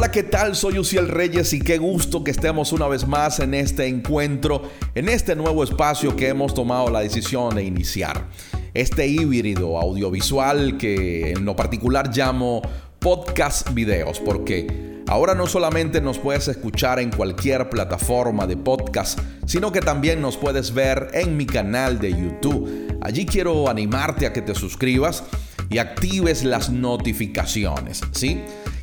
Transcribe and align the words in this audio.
Hola, 0.00 0.12
¿qué 0.12 0.22
tal? 0.22 0.56
Soy 0.56 0.78
Uciel 0.78 1.08
Reyes 1.08 1.52
y 1.52 1.60
qué 1.60 1.76
gusto 1.76 2.24
que 2.24 2.30
estemos 2.30 2.72
una 2.72 2.88
vez 2.88 3.06
más 3.06 3.38
en 3.38 3.52
este 3.52 3.86
encuentro, 3.86 4.62
en 4.94 5.10
este 5.10 5.36
nuevo 5.36 5.62
espacio 5.62 6.16
que 6.16 6.28
hemos 6.28 6.54
tomado 6.54 6.88
la 6.88 7.00
decisión 7.00 7.54
de 7.54 7.64
iniciar. 7.64 8.26
Este 8.72 9.06
híbrido 9.06 9.78
audiovisual 9.78 10.78
que 10.78 11.32
en 11.32 11.44
lo 11.44 11.54
particular 11.54 12.16
llamo 12.16 12.62
podcast 12.98 13.74
videos, 13.74 14.20
porque 14.20 15.02
ahora 15.06 15.34
no 15.34 15.46
solamente 15.46 16.00
nos 16.00 16.18
puedes 16.18 16.48
escuchar 16.48 16.98
en 16.98 17.10
cualquier 17.10 17.68
plataforma 17.68 18.46
de 18.46 18.56
podcast, 18.56 19.18
sino 19.44 19.70
que 19.70 19.80
también 19.80 20.22
nos 20.22 20.38
puedes 20.38 20.72
ver 20.72 21.08
en 21.12 21.36
mi 21.36 21.44
canal 21.44 21.98
de 21.98 22.12
YouTube. 22.12 22.96
Allí 23.02 23.26
quiero 23.26 23.68
animarte 23.68 24.24
a 24.24 24.32
que 24.32 24.40
te 24.40 24.54
suscribas 24.54 25.24
y 25.68 25.76
actives 25.76 26.42
las 26.42 26.70
notificaciones, 26.70 28.00
¿sí? 28.12 28.40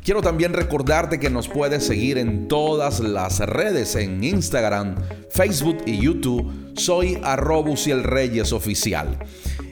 Quiero 0.08 0.22
también 0.22 0.54
recordarte 0.54 1.20
que 1.20 1.28
nos 1.28 1.48
puedes 1.48 1.84
seguir 1.84 2.16
en 2.16 2.48
todas 2.48 3.00
las 3.00 3.40
redes, 3.40 3.94
en 3.94 4.24
Instagram, 4.24 4.96
Facebook 5.28 5.82
y 5.84 5.98
YouTube. 5.98 6.50
Soy 6.78 7.20
el 7.20 8.04
Reyes 8.04 8.54
Oficial. 8.54 9.18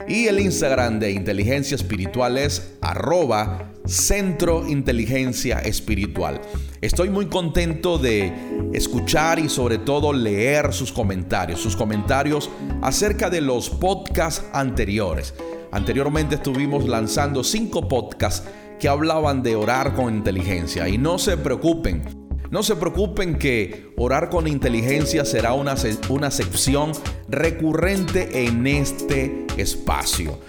Y 0.07 0.27
el 0.27 0.39
Instagram 0.39 0.99
de 0.99 1.09
Inteligencia 1.09 1.73
Espiritual 1.73 2.37
es 2.37 2.75
arroba 2.81 3.71
Centro 3.87 4.67
Inteligencia 4.67 5.57
Espiritual. 5.57 6.39
Estoy 6.81 7.09
muy 7.09 7.25
contento 7.25 7.97
de 7.97 8.31
escuchar 8.73 9.39
y 9.39 9.49
sobre 9.49 9.79
todo 9.79 10.13
leer 10.13 10.71
sus 10.71 10.91
comentarios, 10.91 11.59
sus 11.59 11.75
comentarios 11.75 12.51
acerca 12.83 13.31
de 13.31 13.41
los 13.41 13.71
podcasts 13.71 14.45
anteriores. 14.53 15.33
Anteriormente 15.71 16.35
estuvimos 16.35 16.87
lanzando 16.87 17.43
cinco 17.43 17.87
podcasts 17.87 18.47
que 18.79 18.87
hablaban 18.87 19.43
de 19.43 19.55
orar 19.55 19.93
con 19.93 20.15
inteligencia. 20.15 20.87
Y 20.87 20.97
no 20.97 21.19
se 21.19 21.37
preocupen, 21.37 22.03
no 22.49 22.63
se 22.63 22.75
preocupen 22.75 23.37
que 23.37 23.93
orar 23.97 24.29
con 24.29 24.47
inteligencia 24.47 25.25
será 25.25 25.53
una, 25.53 25.75
una 26.09 26.31
sección 26.31 26.91
recurrente 27.27 28.45
en 28.45 28.67
este 28.67 29.45
espacio. 29.57 30.39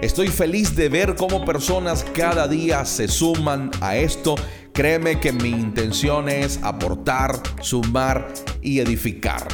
Estoy 0.00 0.28
feliz 0.28 0.76
de 0.76 0.88
ver 0.88 1.16
cómo 1.16 1.44
personas 1.44 2.04
cada 2.14 2.46
día 2.46 2.84
se 2.84 3.08
suman 3.08 3.70
a 3.80 3.96
esto. 3.96 4.36
Créeme 4.72 5.18
que 5.18 5.32
mi 5.32 5.48
intención 5.48 6.28
es 6.28 6.60
aportar, 6.62 7.42
sumar 7.60 8.28
y 8.62 8.78
edificar. 8.78 9.48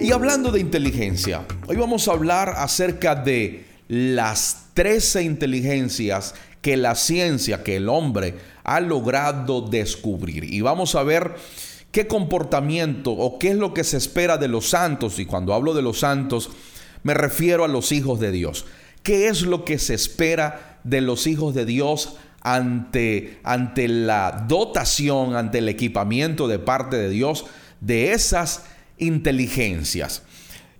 Y 0.00 0.10
hablando 0.10 0.50
de 0.50 0.58
inteligencia, 0.58 1.46
hoy 1.68 1.76
vamos 1.76 2.08
a 2.08 2.12
hablar 2.12 2.54
acerca 2.56 3.14
de 3.14 3.64
las 3.86 4.70
13 4.74 5.22
inteligencias 5.22 6.34
que 6.64 6.78
la 6.78 6.94
ciencia, 6.94 7.62
que 7.62 7.76
el 7.76 7.90
hombre 7.90 8.36
ha 8.64 8.80
logrado 8.80 9.60
descubrir. 9.60 10.44
Y 10.44 10.62
vamos 10.62 10.94
a 10.94 11.02
ver 11.02 11.34
qué 11.92 12.06
comportamiento 12.06 13.12
o 13.12 13.38
qué 13.38 13.50
es 13.50 13.56
lo 13.56 13.74
que 13.74 13.84
se 13.84 13.98
espera 13.98 14.38
de 14.38 14.48
los 14.48 14.70
santos. 14.70 15.18
Y 15.18 15.26
cuando 15.26 15.52
hablo 15.52 15.74
de 15.74 15.82
los 15.82 15.98
santos, 15.98 16.48
me 17.02 17.12
refiero 17.12 17.66
a 17.66 17.68
los 17.68 17.92
hijos 17.92 18.18
de 18.18 18.32
Dios. 18.32 18.64
¿Qué 19.02 19.28
es 19.28 19.42
lo 19.42 19.66
que 19.66 19.78
se 19.78 19.92
espera 19.92 20.80
de 20.84 21.02
los 21.02 21.26
hijos 21.26 21.54
de 21.54 21.66
Dios 21.66 22.16
ante, 22.40 23.40
ante 23.44 23.86
la 23.86 24.46
dotación, 24.48 25.36
ante 25.36 25.58
el 25.58 25.68
equipamiento 25.68 26.48
de 26.48 26.60
parte 26.60 26.96
de 26.96 27.10
Dios 27.10 27.44
de 27.82 28.12
esas 28.12 28.64
inteligencias? 28.96 30.22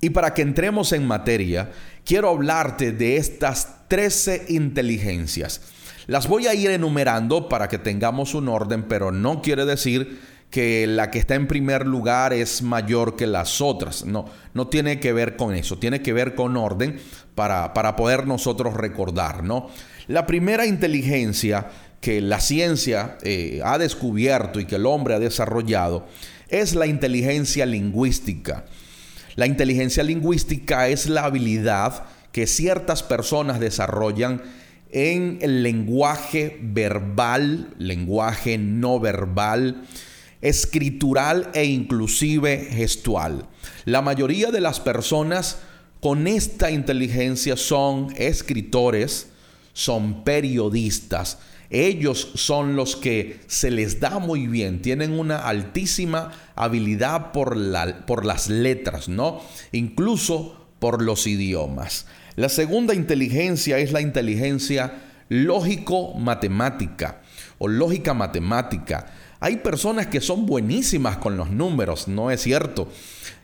Y 0.00 0.08
para 0.08 0.32
que 0.32 0.40
entremos 0.40 0.92
en 0.92 1.06
materia, 1.06 1.72
quiero 2.06 2.30
hablarte 2.30 2.92
de 2.92 3.18
estas 3.18 3.86
13 3.88 4.46
inteligencias. 4.48 5.73
Las 6.06 6.28
voy 6.28 6.46
a 6.46 6.54
ir 6.54 6.70
enumerando 6.70 7.48
para 7.48 7.68
que 7.68 7.78
tengamos 7.78 8.34
un 8.34 8.48
orden, 8.48 8.84
pero 8.84 9.10
no 9.10 9.40
quiere 9.40 9.64
decir 9.64 10.20
que 10.50 10.86
la 10.86 11.10
que 11.10 11.18
está 11.18 11.34
en 11.34 11.48
primer 11.48 11.86
lugar 11.86 12.32
es 12.32 12.62
mayor 12.62 13.16
que 13.16 13.26
las 13.26 13.60
otras. 13.60 14.04
No, 14.04 14.26
no 14.52 14.68
tiene 14.68 15.00
que 15.00 15.12
ver 15.12 15.36
con 15.36 15.54
eso, 15.54 15.78
tiene 15.78 16.00
que 16.02 16.12
ver 16.12 16.34
con 16.34 16.56
orden 16.56 17.00
para, 17.34 17.74
para 17.74 17.96
poder 17.96 18.26
nosotros 18.26 18.74
recordar, 18.74 19.42
¿no? 19.42 19.68
La 20.06 20.26
primera 20.26 20.66
inteligencia 20.66 21.68
que 22.00 22.20
la 22.20 22.38
ciencia 22.38 23.16
eh, 23.22 23.62
ha 23.64 23.78
descubierto 23.78 24.60
y 24.60 24.66
que 24.66 24.76
el 24.76 24.84
hombre 24.84 25.14
ha 25.14 25.18
desarrollado 25.18 26.06
es 26.50 26.74
la 26.74 26.86
inteligencia 26.86 27.64
lingüística. 27.64 28.66
La 29.36 29.46
inteligencia 29.46 30.04
lingüística 30.04 30.88
es 30.88 31.08
la 31.08 31.24
habilidad 31.24 32.04
que 32.30 32.46
ciertas 32.46 33.02
personas 33.02 33.58
desarrollan 33.58 34.42
en 34.94 35.38
el 35.42 35.64
lenguaje 35.64 36.56
verbal, 36.62 37.74
lenguaje 37.78 38.56
no 38.58 39.00
verbal, 39.00 39.82
escritural 40.40 41.50
e 41.52 41.64
inclusive 41.64 42.68
gestual. 42.70 43.48
La 43.86 44.02
mayoría 44.02 44.52
de 44.52 44.60
las 44.60 44.78
personas 44.78 45.58
con 46.00 46.28
esta 46.28 46.70
inteligencia 46.70 47.56
son 47.56 48.14
escritores, 48.16 49.30
son 49.72 50.22
periodistas. 50.22 51.38
Ellos 51.70 52.30
son 52.36 52.76
los 52.76 52.94
que 52.94 53.40
se 53.48 53.72
les 53.72 53.98
da 53.98 54.20
muy 54.20 54.46
bien, 54.46 54.80
tienen 54.80 55.18
una 55.18 55.38
altísima 55.38 56.30
habilidad 56.54 57.32
por, 57.32 57.56
la, 57.56 58.06
por 58.06 58.24
las 58.24 58.48
letras, 58.48 59.08
¿no? 59.08 59.40
Incluso 59.72 60.68
por 60.78 61.02
los 61.02 61.26
idiomas. 61.26 62.06
La 62.36 62.48
segunda 62.48 62.94
inteligencia 62.94 63.78
es 63.78 63.92
la 63.92 64.00
inteligencia 64.00 64.92
lógico-matemática 65.28 67.20
o 67.58 67.68
lógica 67.68 68.14
matemática. 68.14 69.06
Hay 69.40 69.58
personas 69.58 70.06
que 70.06 70.20
son 70.22 70.46
buenísimas 70.46 71.18
con 71.18 71.36
los 71.36 71.50
números, 71.50 72.08
no 72.08 72.30
es 72.30 72.40
cierto. 72.40 72.88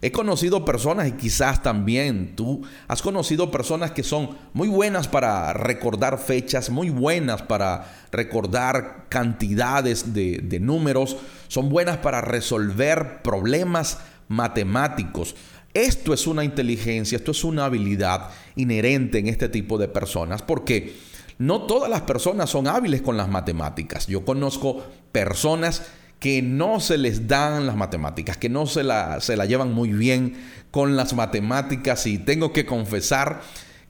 He 0.01 0.11
conocido 0.11 0.65
personas 0.65 1.09
y 1.09 1.13
quizás 1.13 1.63
también 1.63 2.35
tú 2.35 2.63
has 2.89 3.03
conocido 3.03 3.51
personas 3.51 3.91
que 3.91 4.03
son 4.03 4.31
muy 4.55 4.69
buenas 4.69 5.09
para 5.09 5.53
recordar 5.53 6.19
fechas, 6.19 6.71
muy 6.71 6.89
buenas 6.89 7.43
para 7.43 7.93
recordar 8.11 9.07
cantidades 9.11 10.15
de, 10.15 10.59
números, 10.59 11.19
son 11.49 11.69
buenas 11.69 11.99
para 11.99 12.23
resolver 12.23 13.21
problemas 13.23 13.99
matemáticos. 14.29 15.35
Esto 15.73 16.13
es 16.13 16.27
una 16.27 16.45
inteligencia, 16.45 17.17
esto 17.17 17.31
es 17.31 17.45
una 17.45 17.67
habilidad 17.67 18.31
inherente 18.57 19.19
en 19.19 19.29
este 19.29 19.49
tipo 19.49 19.79
de 19.79 19.87
personas 19.89 20.43
porque 20.43 20.97
no 21.39 21.63
todas 21.63 21.89
las 21.89 22.03
personas 22.03 22.51
son 22.51 22.67
hábiles 22.67 23.03
con 23.03 23.17
las 23.17 23.29
matemáticas. 23.29 24.07
Yo 24.07 24.25
conozco 24.25 24.85
personas 25.13 25.83
que 26.19 26.43
no 26.43 26.81
se 26.81 26.99
les 26.99 27.29
dan 27.29 27.67
las 27.67 27.77
matemáticas, 27.77 28.37
que 28.37 28.49
no 28.49 28.67
se 28.67 28.83
la, 28.83 29.21
se 29.21 29.37
la 29.37 29.47
llevan 29.47 29.73
muy 29.73 29.91
bien 29.91 30.37
con 30.71 30.97
las 30.97 31.15
matemáticas 31.15 32.07
y 32.07 32.19
tengo 32.19 32.53
que 32.53 32.67
confesar 32.67 33.41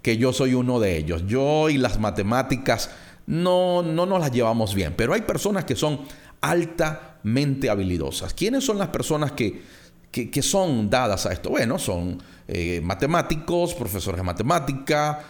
que 0.02 0.16
yo 0.16 0.32
soy 0.32 0.54
uno 0.54 0.80
de 0.80 0.97
ellos. 0.97 1.26
Yo 1.26 1.70
y 1.70 1.78
las 1.78 1.98
matemáticas 1.98 2.91
no, 3.26 3.82
no 3.82 4.06
nos 4.06 4.20
las 4.20 4.30
llevamos 4.30 4.74
bien, 4.74 4.94
pero 4.97 5.14
hay 5.14 5.22
personas 5.22 5.64
que 5.64 5.74
son 5.74 6.00
altamente 6.41 7.68
habilidosas. 7.68 8.32
¿Quiénes 8.32 8.64
son 8.64 8.78
las 8.78 8.88
personas 8.88 9.32
que 9.32 9.79
que, 10.10 10.43
son 10.43 10.91
dadas 10.91 11.26
a 11.26 11.32
esto? 11.32 11.50
Bueno, 11.50 11.78
son 11.78 12.22
eh, 12.48 12.81
matemáticos, 12.82 13.75
profesores 13.75 14.19
de 14.19 14.25
matemática, 14.25 15.21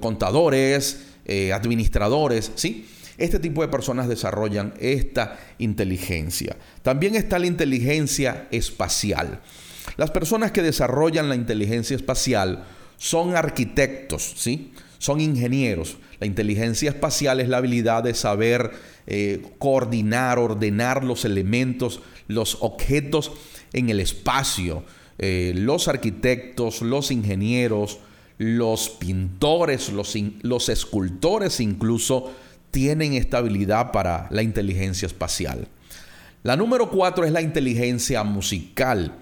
contadores, 0.00 1.06
eh, 1.24 1.52
administradores, 1.52 2.52
¿sí? 2.54 2.88
Este 3.16 3.38
tipo 3.38 3.62
de 3.62 3.68
personas 3.68 4.08
desarrollan 4.08 4.74
esta 4.80 5.38
inteligencia. 5.58 6.56
También 6.82 7.14
está 7.14 7.38
la 7.38 7.46
inteligencia 7.46 8.48
espacial. 8.50 9.40
Las 9.96 10.10
personas 10.10 10.50
que 10.50 10.62
desarrollan 10.62 11.28
la 11.28 11.36
inteligencia 11.36 11.94
espacial 11.94 12.64
son 12.96 13.36
arquitectos, 13.36 14.34
¿sí? 14.36 14.72
Son 14.98 15.20
ingenieros. 15.20 15.98
La 16.18 16.26
inteligencia 16.26 16.90
espacial 16.90 17.40
es 17.40 17.48
la 17.48 17.58
habilidad 17.58 18.02
de 18.02 18.14
saber 18.14 18.72
eh, 19.06 19.42
coordinar, 19.58 20.38
ordenar 20.38 21.04
los 21.04 21.24
elementos, 21.24 22.00
los 22.26 22.58
objetos 22.62 23.32
en 23.74 23.90
el 23.90 24.00
espacio. 24.00 24.84
Eh, 25.18 25.52
los 25.54 25.86
arquitectos, 25.88 26.80
los 26.80 27.10
ingenieros, 27.10 27.98
los 28.38 28.88
pintores, 28.88 29.90
los, 29.92 30.68
escultores 30.68 31.60
incluso 31.60 32.32
tienen 32.70 33.12
esta 33.12 33.38
habilidad 33.38 33.92
para 33.92 34.26
la 34.30 34.42
inteligencia 34.42 35.06
espacial. 35.06 35.68
La 36.42 36.56
número 36.56 36.90
cuatro 36.90 37.24
es 37.24 37.32
la 37.32 37.42
inteligencia 37.42 38.24
musical. 38.24 39.14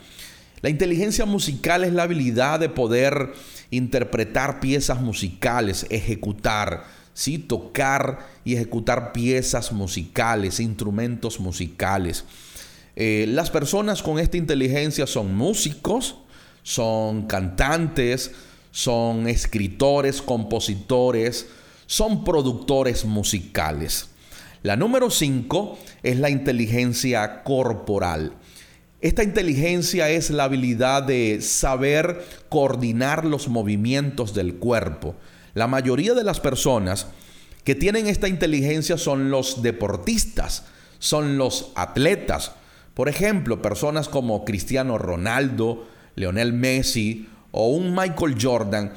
La 0.63 0.71
inteligencia 0.71 1.27
musical 1.27 1.85
es 1.85 1.93
la 1.93 2.05
habilidad 2.05 2.61
de 2.61 2.69
poder 2.69 3.33
interpretar 3.71 4.61
piezas 4.61 5.01
musicales, 5.01 5.87
ejecutar, 5.91 6.85
¿sí? 7.15 7.39
tocar 7.39 8.27
y 8.45 8.55
ejecutar 8.55 9.13
piezas 9.13 9.73
musicales, 9.73 10.61
instrumentos 10.61 11.39
musicales. 11.39 12.25
Eh, 12.97 13.27
las 13.29 13.51
personas 13.51 14.03
con 14.03 14.19
esta 14.19 14.37
inteligencia 14.37 15.07
son 15.07 15.35
músicos, 15.35 16.17
son 16.63 17.27
cantantes, 17.27 18.33
son 18.71 19.29
escritores, 19.29 20.23
compositores, 20.23 21.47
son 21.87 22.25
productores 22.25 23.05
musicales. 23.05 24.09
La 24.63 24.77
número 24.77 25.11
5 25.11 25.79
es 26.03 26.19
la 26.19 26.31
inteligencia 26.31 27.43
corporal. 27.43 28.35
Esta 29.01 29.25
inteligencia 29.25 30.09
es 30.11 30.31
la 30.31 30.45
habilidad 30.45 31.03
de 31.03 31.41
saber 31.41 32.25
coordinar 32.49 33.25
los 33.25 33.49
movimientos 33.49 34.33
del 34.33 34.55
cuerpo. 34.55 35.17
La 35.55 35.67
mayoría 35.67 36.15
de 36.15 36.23
las 36.23 36.39
personas 36.39 37.09
que 37.65 37.75
tienen 37.75 38.07
esta 38.07 38.29
inteligencia 38.29 38.97
son 38.97 39.31
los 39.31 39.63
deportistas, 39.63 40.65
son 41.01 41.37
los 41.37 41.73
atletas. 41.75 42.53
Por 42.95 43.09
ejemplo, 43.09 43.63
personas 43.63 44.09
como 44.09 44.45
Cristiano 44.45 44.99
Ronaldo, 44.99 45.87
Leonel 46.15 46.53
Messi 46.53 47.29
o 47.51 47.69
un 47.69 47.95
Michael 47.95 48.37
Jordan 48.41 48.93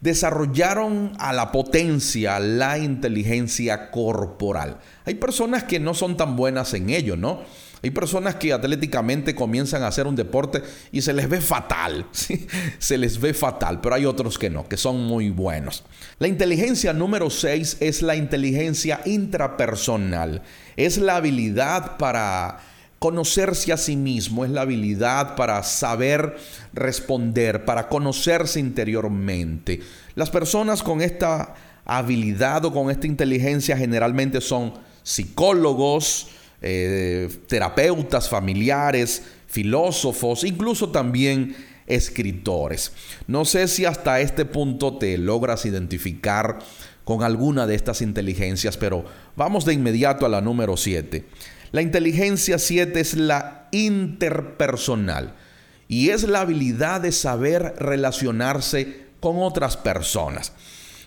desarrollaron 0.00 1.12
a 1.18 1.32
la 1.32 1.52
potencia 1.52 2.40
la 2.40 2.78
inteligencia 2.78 3.90
corporal. 3.90 4.78
Hay 5.04 5.14
personas 5.14 5.64
que 5.64 5.78
no 5.78 5.94
son 5.94 6.16
tan 6.16 6.36
buenas 6.36 6.74
en 6.74 6.90
ello, 6.90 7.16
¿no? 7.16 7.42
Hay 7.84 7.90
personas 7.90 8.36
que 8.36 8.52
atléticamente 8.52 9.34
comienzan 9.34 9.82
a 9.82 9.88
hacer 9.88 10.06
un 10.06 10.14
deporte 10.14 10.62
y 10.92 11.02
se 11.02 11.12
les 11.12 11.28
ve 11.28 11.40
fatal, 11.40 12.06
se 12.78 12.98
les 12.98 13.20
ve 13.20 13.34
fatal, 13.34 13.80
pero 13.80 13.96
hay 13.96 14.04
otros 14.04 14.38
que 14.38 14.50
no, 14.50 14.68
que 14.68 14.76
son 14.76 15.04
muy 15.04 15.30
buenos. 15.30 15.82
La 16.20 16.28
inteligencia 16.28 16.92
número 16.92 17.28
6 17.28 17.78
es 17.80 18.02
la 18.02 18.14
inteligencia 18.14 19.00
intrapersonal, 19.04 20.42
es 20.76 20.98
la 20.98 21.16
habilidad 21.16 21.96
para 21.96 22.60
conocerse 23.02 23.72
a 23.72 23.76
sí 23.76 23.96
mismo, 23.96 24.44
es 24.44 24.52
la 24.52 24.60
habilidad 24.60 25.34
para 25.34 25.60
saber 25.64 26.36
responder, 26.72 27.64
para 27.64 27.88
conocerse 27.88 28.60
interiormente. 28.60 29.80
Las 30.14 30.30
personas 30.30 30.84
con 30.84 31.02
esta 31.02 31.52
habilidad 31.84 32.64
o 32.64 32.72
con 32.72 32.92
esta 32.92 33.08
inteligencia 33.08 33.76
generalmente 33.76 34.40
son 34.40 34.74
psicólogos, 35.02 36.28
eh, 36.60 37.28
terapeutas 37.48 38.28
familiares, 38.28 39.24
filósofos, 39.48 40.44
incluso 40.44 40.90
también 40.90 41.56
escritores. 41.88 42.92
No 43.26 43.44
sé 43.44 43.66
si 43.66 43.84
hasta 43.84 44.20
este 44.20 44.44
punto 44.44 44.96
te 44.98 45.18
logras 45.18 45.66
identificar 45.66 46.60
con 47.12 47.22
alguna 47.22 47.66
de 47.66 47.74
estas 47.74 48.00
inteligencias, 48.00 48.78
pero 48.78 49.04
vamos 49.36 49.66
de 49.66 49.74
inmediato 49.74 50.24
a 50.24 50.30
la 50.30 50.40
número 50.40 50.78
7. 50.78 51.26
La 51.72 51.82
inteligencia 51.82 52.58
7 52.58 52.98
es 52.98 53.14
la 53.14 53.68
interpersonal 53.70 55.34
y 55.88 56.08
es 56.08 56.22
la 56.22 56.40
habilidad 56.40 57.02
de 57.02 57.12
saber 57.12 57.74
relacionarse 57.78 59.08
con 59.20 59.42
otras 59.42 59.76
personas. 59.76 60.54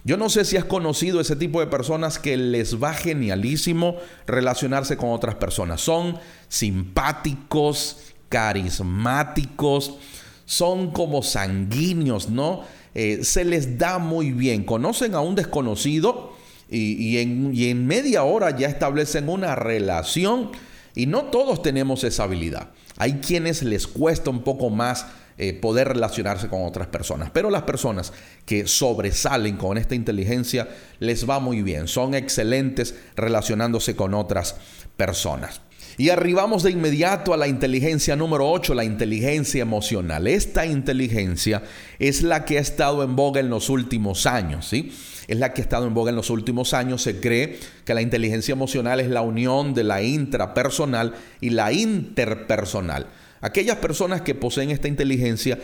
Yo 0.04 0.18
no 0.18 0.30
sé 0.30 0.46
si 0.46 0.57
has 0.57 0.66
conocido 0.66 1.19
ese 1.19 1.36
tipo 1.36 1.60
de 1.60 1.66
personas 1.66 2.19
que 2.19 2.38
les 2.38 2.81
va 2.81 2.94
genialísimo 2.94 3.98
relacionarse 4.28 4.98
con 4.98 5.10
otras 5.10 5.34
personas. 5.34 5.81
Son 5.81 6.19
simpáticos, 6.48 8.13
carismáticos, 8.30 9.98
son 10.46 10.92
como 10.92 11.24
sanguíneos, 11.24 12.30
¿no? 12.30 12.62
Eh, 12.95 13.19
se 13.24 13.44
les 13.44 13.77
da 13.77 14.00
muy 14.00 14.31
bien. 14.31 14.63
Conocen 14.63 15.13
a 15.13 15.19
un 15.19 15.36
desconocido 15.36 16.33
y, 16.69 17.18
en, 17.18 17.86
media 17.86 18.24
hora 18.24 18.57
ya 18.57 18.68
establecen 18.68 19.30
una 19.30 19.56
relación 19.56 20.51
y 20.95 21.06
no 21.06 21.25
todos 21.25 21.62
tenemos 21.62 22.03
esa 22.06 22.24
habilidad. 22.24 22.71
Hay 22.97 23.15
quienes 23.15 23.62
les 23.62 23.86
cuesta 23.86 24.30
un 24.30 24.44
poco 24.44 24.69
más 24.69 25.06
eh, 25.38 25.51
poder 25.51 25.89
relacionarse 25.89 26.47
con 26.47 26.63
otras 26.63 26.88
personas. 26.88 27.30
Pero 27.31 27.50
las 27.50 27.63
personas 27.63 28.13
que 28.45 28.65
sobresalen 28.65 29.57
con 29.57 29.77
esta 29.77 29.94
inteligencia 29.94 30.69
les 31.00 31.30
va 31.30 31.39
muy 31.39 31.62
bien, 31.62 31.89
son 31.89 32.15
excelentes 32.15 32.95
relacionándose 33.18 33.97
con 33.97 34.13
otras 34.13 34.56
personas. 34.95 35.59
Y 35.97 36.09
arribamos 36.09 36.63
de 36.63 36.71
inmediato 36.71 37.33
a 37.33 37.38
la 37.38 37.47
inteligencia 37.47 38.18
número 38.18 38.50
8, 38.50 38.74
la 38.74 38.83
inteligencia 38.83 39.62
emocional. 39.62 40.27
Esta 40.27 40.65
inteligencia 40.65 41.63
es 42.00 42.21
la 42.21 42.44
que 42.44 42.57
ha 42.57 42.62
estado 42.62 43.01
en 43.03 43.15
boga 43.15 43.39
en 43.39 43.50
los 43.50 43.69
últimos 43.69 44.25
años, 44.25 44.68
¿sí? 44.68 44.92
Es 45.27 45.39
la 45.39 45.53
que 45.53 45.62
ha 45.62 45.63
estado 45.63 45.88
en 45.88 45.94
boga 45.94 46.09
en 46.09 46.18
los 46.18 46.30
últimos 46.30 46.74
años. 46.74 47.01
Se 47.01 47.21
cree 47.21 47.59
que 47.86 47.94
la 47.94 48.01
inteligencia 48.01 48.51
emocional 48.51 49.00
es 49.00 49.07
la 49.07 49.21
unión 49.21 49.74
de 49.74 49.86
la 49.86 50.03
intrapersonal 50.03 51.13
y 51.39 51.51
la 51.51 51.71
interpersonal. 51.71 53.07
Aquellas 53.39 53.77
personas 53.77 54.21
que 54.21 54.36
poseen 54.36 54.71
esta 54.71 54.88
inteligencia 54.88 55.59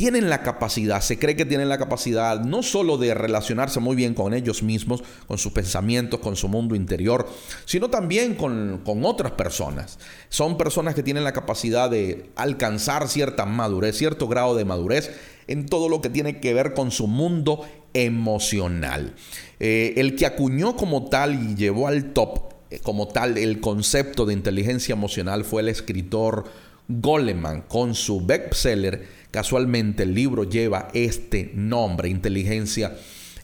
tienen 0.00 0.30
la 0.30 0.42
capacidad, 0.42 1.02
se 1.02 1.18
cree 1.18 1.36
que 1.36 1.44
tienen 1.44 1.68
la 1.68 1.76
capacidad 1.76 2.40
no 2.40 2.62
solo 2.62 2.96
de 2.96 3.12
relacionarse 3.12 3.80
muy 3.80 3.94
bien 3.94 4.14
con 4.14 4.32
ellos 4.32 4.62
mismos, 4.62 5.02
con 5.26 5.36
sus 5.36 5.52
pensamientos, 5.52 6.20
con 6.20 6.36
su 6.36 6.48
mundo 6.48 6.74
interior, 6.74 7.28
sino 7.66 7.90
también 7.90 8.34
con, 8.34 8.80
con, 8.82 9.04
otras 9.04 9.32
personas. 9.32 9.98
Son 10.30 10.56
personas 10.56 10.94
que 10.94 11.02
tienen 11.02 11.22
la 11.22 11.34
capacidad 11.34 11.90
de 11.90 12.30
alcanzar 12.34 13.08
cierta 13.08 13.44
madurez, 13.44 13.94
cierto 13.94 14.26
grado 14.26 14.56
de 14.56 14.64
madurez 14.64 15.10
en 15.48 15.66
todo 15.66 15.90
lo 15.90 16.00
que 16.00 16.08
tiene 16.08 16.40
que 16.40 16.54
ver 16.54 16.72
con 16.72 16.90
su 16.90 17.06
mundo 17.06 17.68
emocional. 17.92 19.14
Eh, 19.58 19.92
el 19.98 20.16
que 20.16 20.24
acuñó 20.24 20.76
como 20.76 21.10
tal 21.10 21.34
y 21.34 21.56
llevó 21.56 21.88
al 21.88 22.14
top 22.14 22.54
eh, 22.70 22.78
como 22.82 23.06
tal 23.06 23.36
el 23.36 23.60
concepto 23.60 24.24
de 24.24 24.32
inteligencia 24.32 24.94
emocional 24.94 25.44
fue 25.44 25.60
el 25.60 25.68
escritor 25.68 26.46
Goleman 26.88 27.62
con 27.62 27.94
su 27.94 28.24
bestseller. 28.24 29.19
Casualmente 29.30 30.02
el 30.02 30.14
libro 30.14 30.44
lleva 30.44 30.88
este 30.92 31.52
nombre, 31.54 32.08
inteligencia 32.08 32.96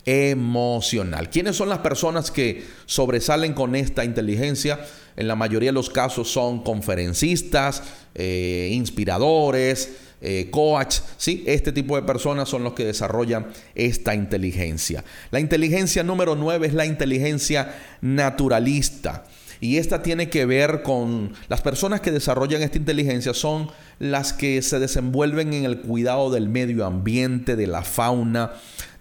emocional. 0.04 1.30
¿Quiénes 1.30 1.56
son 1.56 1.68
las 1.68 1.78
personas 1.78 2.30
que 2.30 2.64
sobresalen 2.86 3.52
con 3.52 3.74
esta 3.74 4.04
inteligencia? 4.04 4.80
En 5.16 5.28
la 5.28 5.36
mayoría 5.36 5.70
de 5.70 5.74
los 5.74 5.90
casos 5.90 6.30
son 6.30 6.62
conferencistas, 6.62 7.82
eh, 8.14 8.70
inspiradores, 8.72 9.96
eh, 10.20 10.48
coach, 10.50 10.96
¿sí? 11.18 11.44
Este 11.46 11.72
tipo 11.72 11.96
de 11.96 12.02
personas 12.02 12.48
son 12.48 12.64
los 12.64 12.72
que 12.72 12.84
desarrollan 12.84 13.48
esta 13.74 14.14
inteligencia. 14.14 15.04
La 15.30 15.40
inteligencia 15.40 16.02
número 16.02 16.36
9 16.36 16.68
es 16.68 16.74
la 16.74 16.86
inteligencia 16.86 17.74
naturalista. 18.00 19.24
Y 19.60 19.78
esta 19.78 20.02
tiene 20.02 20.28
que 20.28 20.46
ver 20.46 20.82
con 20.82 21.32
las 21.48 21.62
personas 21.62 22.00
que 22.00 22.12
desarrollan 22.12 22.62
esta 22.62 22.78
inteligencia 22.78 23.34
son 23.34 23.70
las 23.98 24.32
que 24.32 24.60
se 24.62 24.78
desenvuelven 24.78 25.52
en 25.52 25.64
el 25.64 25.80
cuidado 25.80 26.30
del 26.30 26.48
medio 26.48 26.84
ambiente, 26.84 27.56
de 27.56 27.66
la 27.66 27.82
fauna, 27.82 28.52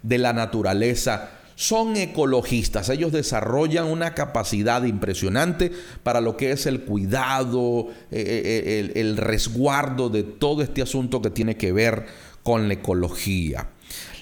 de 0.02 0.18
la 0.18 0.32
naturaleza. 0.32 1.30
Son 1.54 1.96
ecologistas, 1.96 2.90
ellos 2.90 3.12
desarrollan 3.12 3.86
una 3.86 4.14
capacidad 4.14 4.82
impresionante 4.84 5.72
para 6.02 6.20
lo 6.20 6.36
que 6.36 6.50
es 6.50 6.66
el 6.66 6.82
cuidado, 6.82 7.88
eh, 8.10 8.20
eh, 8.20 8.78
el, 8.80 8.92
el 8.94 9.16
resguardo 9.16 10.10
de 10.10 10.22
todo 10.22 10.62
este 10.62 10.82
asunto 10.82 11.22
que 11.22 11.30
tiene 11.30 11.56
que 11.56 11.72
ver 11.72 12.06
con 12.42 12.68
la 12.68 12.74
ecología. 12.74 13.68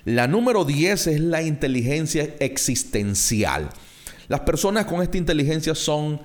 La 0.04 0.28
número 0.28 0.64
10 0.64 1.06
es 1.08 1.20
la 1.20 1.42
inteligencia 1.42 2.34
existencial. 2.38 3.70
Las 4.28 4.40
personas 4.40 4.86
con 4.86 5.02
esta 5.02 5.18
inteligencia 5.18 5.74
son 5.74 6.20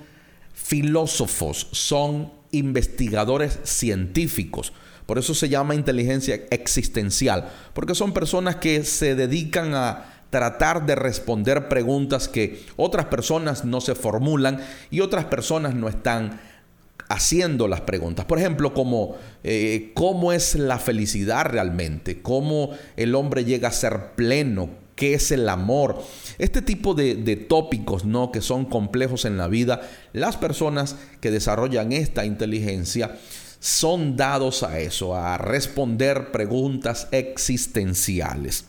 filósofos, 0.52 1.68
son 1.72 2.32
investigadores 2.52 3.58
científicos. 3.64 4.72
Por 5.06 5.18
eso 5.18 5.34
se 5.34 5.48
llama 5.48 5.74
inteligencia 5.74 6.40
existencial, 6.50 7.50
porque 7.74 7.94
son 7.94 8.12
personas 8.12 8.56
que 8.56 8.84
se 8.84 9.14
dedican 9.14 9.74
a 9.74 10.20
tratar 10.30 10.86
de 10.86 10.94
responder 10.94 11.68
preguntas 11.68 12.28
que 12.28 12.64
otras 12.76 13.06
personas 13.06 13.64
no 13.64 13.80
se 13.80 13.96
formulan 13.96 14.60
y 14.90 15.00
otras 15.00 15.24
personas 15.24 15.74
no 15.74 15.88
están 15.88 16.40
haciendo 17.08 17.66
las 17.66 17.80
preguntas. 17.80 18.24
Por 18.24 18.38
ejemplo, 18.38 18.72
como 18.72 19.16
eh, 19.42 19.90
cómo 19.94 20.32
es 20.32 20.54
la 20.54 20.78
felicidad 20.78 21.44
realmente, 21.46 22.22
cómo 22.22 22.70
el 22.96 23.16
hombre 23.16 23.44
llega 23.44 23.68
a 23.68 23.72
ser 23.72 24.12
pleno, 24.14 24.70
qué 25.00 25.14
es 25.14 25.32
el 25.32 25.48
amor. 25.48 26.04
Este 26.36 26.60
tipo 26.60 26.92
de, 26.92 27.14
tópicos 27.48 28.04
¿no? 28.04 28.30
que 28.30 28.42
son 28.42 28.66
complejos 28.66 29.24
en 29.24 29.38
la 29.38 29.48
vida, 29.48 29.80
las 30.12 30.36
personas 30.36 30.94
que 31.22 31.30
desarrollan 31.30 31.92
esta 31.92 32.26
inteligencia 32.26 33.16
son 33.60 34.16
dados 34.18 34.62
a 34.62 34.78
eso, 34.78 35.16
a 35.16 35.38
responder 35.38 36.30
preguntas 36.32 37.08
existenciales. 37.12 38.66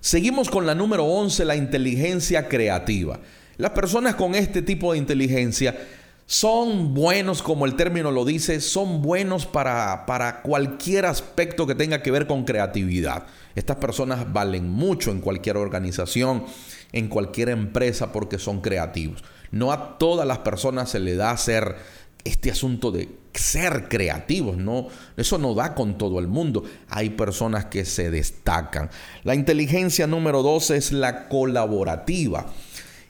Seguimos 0.00 0.50
con 0.50 0.66
la 0.66 0.74
número 0.74 1.06
11, 1.06 1.46
la 1.46 1.56
inteligencia 1.56 2.46
creativa. 2.46 3.20
Las 3.56 3.70
personas 3.70 4.16
con 4.16 4.34
este 4.34 4.60
tipo 4.60 4.92
de 4.92 4.98
inteligencia 4.98 5.78
son 6.26 6.94
buenos, 6.94 7.42
como 7.42 7.66
el 7.66 7.76
término 7.76 8.10
lo 8.10 8.24
dice, 8.24 8.60
son 8.60 9.02
buenos 9.02 9.44
para, 9.44 10.06
para, 10.06 10.40
cualquier 10.42 11.04
aspecto 11.06 11.66
que 11.66 11.74
tenga 11.74 12.02
que 12.02 12.10
ver 12.10 12.26
con 12.26 12.44
creatividad. 12.44 13.26
Estas 13.54 13.76
personas 13.76 14.32
valen 14.32 14.68
mucho 14.68 15.10
en 15.10 15.20
cualquier 15.20 15.58
organización, 15.58 16.44
en 16.92 17.08
cualquier 17.08 17.50
empresa, 17.50 18.10
porque 18.10 18.38
son 18.38 18.62
creativos. 18.62 19.22
No 19.50 19.70
a 19.70 19.98
todas 19.98 20.26
las 20.26 20.38
personas 20.38 20.90
se 20.90 20.98
le 20.98 21.14
da 21.14 21.30
hacer 21.30 21.76
este 22.24 22.50
asunto 22.50 22.90
de 22.90 23.08
ser 23.34 23.88
creativos, 23.88 24.56
no, 24.56 24.88
eso 25.16 25.38
no 25.38 25.54
da 25.54 25.74
con 25.74 25.98
todo 25.98 26.18
el 26.18 26.26
mundo. 26.26 26.64
Hay 26.88 27.10
personas 27.10 27.66
que 27.66 27.84
se 27.84 28.10
destacan. 28.10 28.90
La 29.24 29.34
inteligencia 29.34 30.06
número 30.06 30.42
12 30.42 30.76
es 30.76 30.92
la 30.92 31.28
colaborativa. 31.28 32.46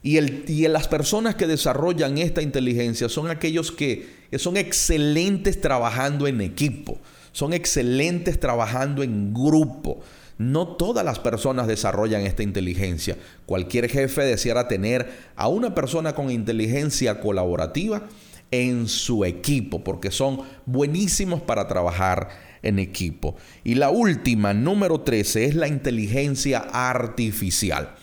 Y, 0.05 0.19
el, 0.19 0.45
y 0.47 0.69
las 0.69 0.87
personas 0.87 1.35
que 1.35 1.47
desarrollan 1.47 2.19
esta 2.19 2.43
inteligencia 2.43 3.09
son 3.09 3.31
aquellos 3.31 3.73
que, 3.73 4.07
son 4.37 4.59
excelentes 4.59 5.63
trabajando 5.63 6.27
en 6.27 6.43
equipo, 6.43 6.99
son 7.33 7.55
excelentes 7.55 8.39
trabajando 8.39 9.03
en 9.03 9.33
grupo. 9.33 10.03
No 10.37 10.69
todas 10.77 11.07
las 11.07 11.21
personas 11.21 11.67
desarrollan 11.67 12.21
esta 12.21 12.43
inteligencia. 12.43 13.17
Cualquier 13.47 13.89
jefe 13.89 14.21
deseara 14.23 14.69
tener 14.69 15.11
a 15.37 15.49
una 15.49 15.75
persona 15.75 16.15
con 16.15 16.31
inteligencia 16.31 17.19
colaborativa 17.19 18.07
en 18.51 18.89
su 18.89 19.25
equipo, 19.25 19.83
porque 19.85 20.11
son 20.11 20.43
buenísimos 20.67 21.41
para 21.41 21.67
trabajar 21.67 22.29
en 22.63 22.79
equipo. 22.79 23.37
Y 23.65 23.77
la 23.77 23.89
última, 23.89 24.53
número 24.53 25.01
13, 25.01 25.47
es 25.47 25.55
la 25.55 25.67
inteligencia 25.67 26.59
artificial. 26.59 27.95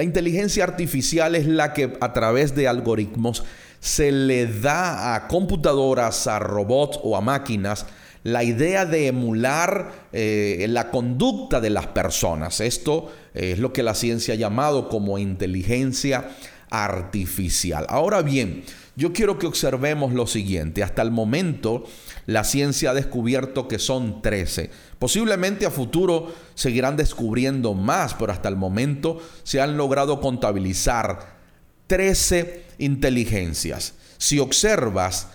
La 0.00 0.04
inteligencia 0.04 0.64
artificial 0.64 1.34
es 1.34 1.46
la 1.46 1.74
que 1.74 1.98
a 2.00 2.14
través 2.14 2.54
de 2.54 2.66
algoritmos 2.66 3.44
se 3.80 4.10
le 4.10 4.46
da 4.46 5.14
a 5.14 5.28
computadoras, 5.28 6.26
a 6.26 6.38
robots 6.38 6.98
o 7.02 7.18
a 7.18 7.20
máquinas 7.20 7.84
la 8.22 8.42
idea 8.42 8.86
de 8.86 9.08
emular 9.08 10.08
eh, 10.14 10.64
la 10.70 10.90
conducta 10.90 11.60
de 11.60 11.68
las 11.68 11.88
personas. 11.88 12.62
Esto 12.62 13.12
es 13.34 13.58
lo 13.58 13.74
que 13.74 13.82
la 13.82 13.94
ciencia 13.94 14.32
ha 14.32 14.38
llamado 14.38 14.88
como 14.88 15.18
inteligencia 15.18 16.30
artificial. 16.70 17.84
Ahora 17.90 18.22
bien, 18.22 18.64
yo 19.00 19.14
quiero 19.14 19.38
que 19.38 19.46
observemos 19.46 20.12
lo 20.12 20.26
siguiente. 20.26 20.82
Hasta 20.82 21.00
el 21.00 21.10
momento, 21.10 21.84
la 22.26 22.44
ciencia 22.44 22.90
ha 22.90 22.94
descubierto 22.94 23.66
que 23.66 23.78
son 23.78 24.20
13. 24.20 24.70
Posiblemente 24.98 25.64
a 25.64 25.70
futuro 25.70 26.34
seguirán 26.54 26.98
descubriendo 26.98 27.72
más, 27.72 28.12
pero 28.12 28.30
hasta 28.30 28.50
el 28.50 28.56
momento 28.56 29.18
se 29.42 29.58
han 29.58 29.78
logrado 29.78 30.20
contabilizar 30.20 31.38
13 31.86 32.62
inteligencias. 32.76 33.94
Si 34.18 34.38
observas, 34.38 35.28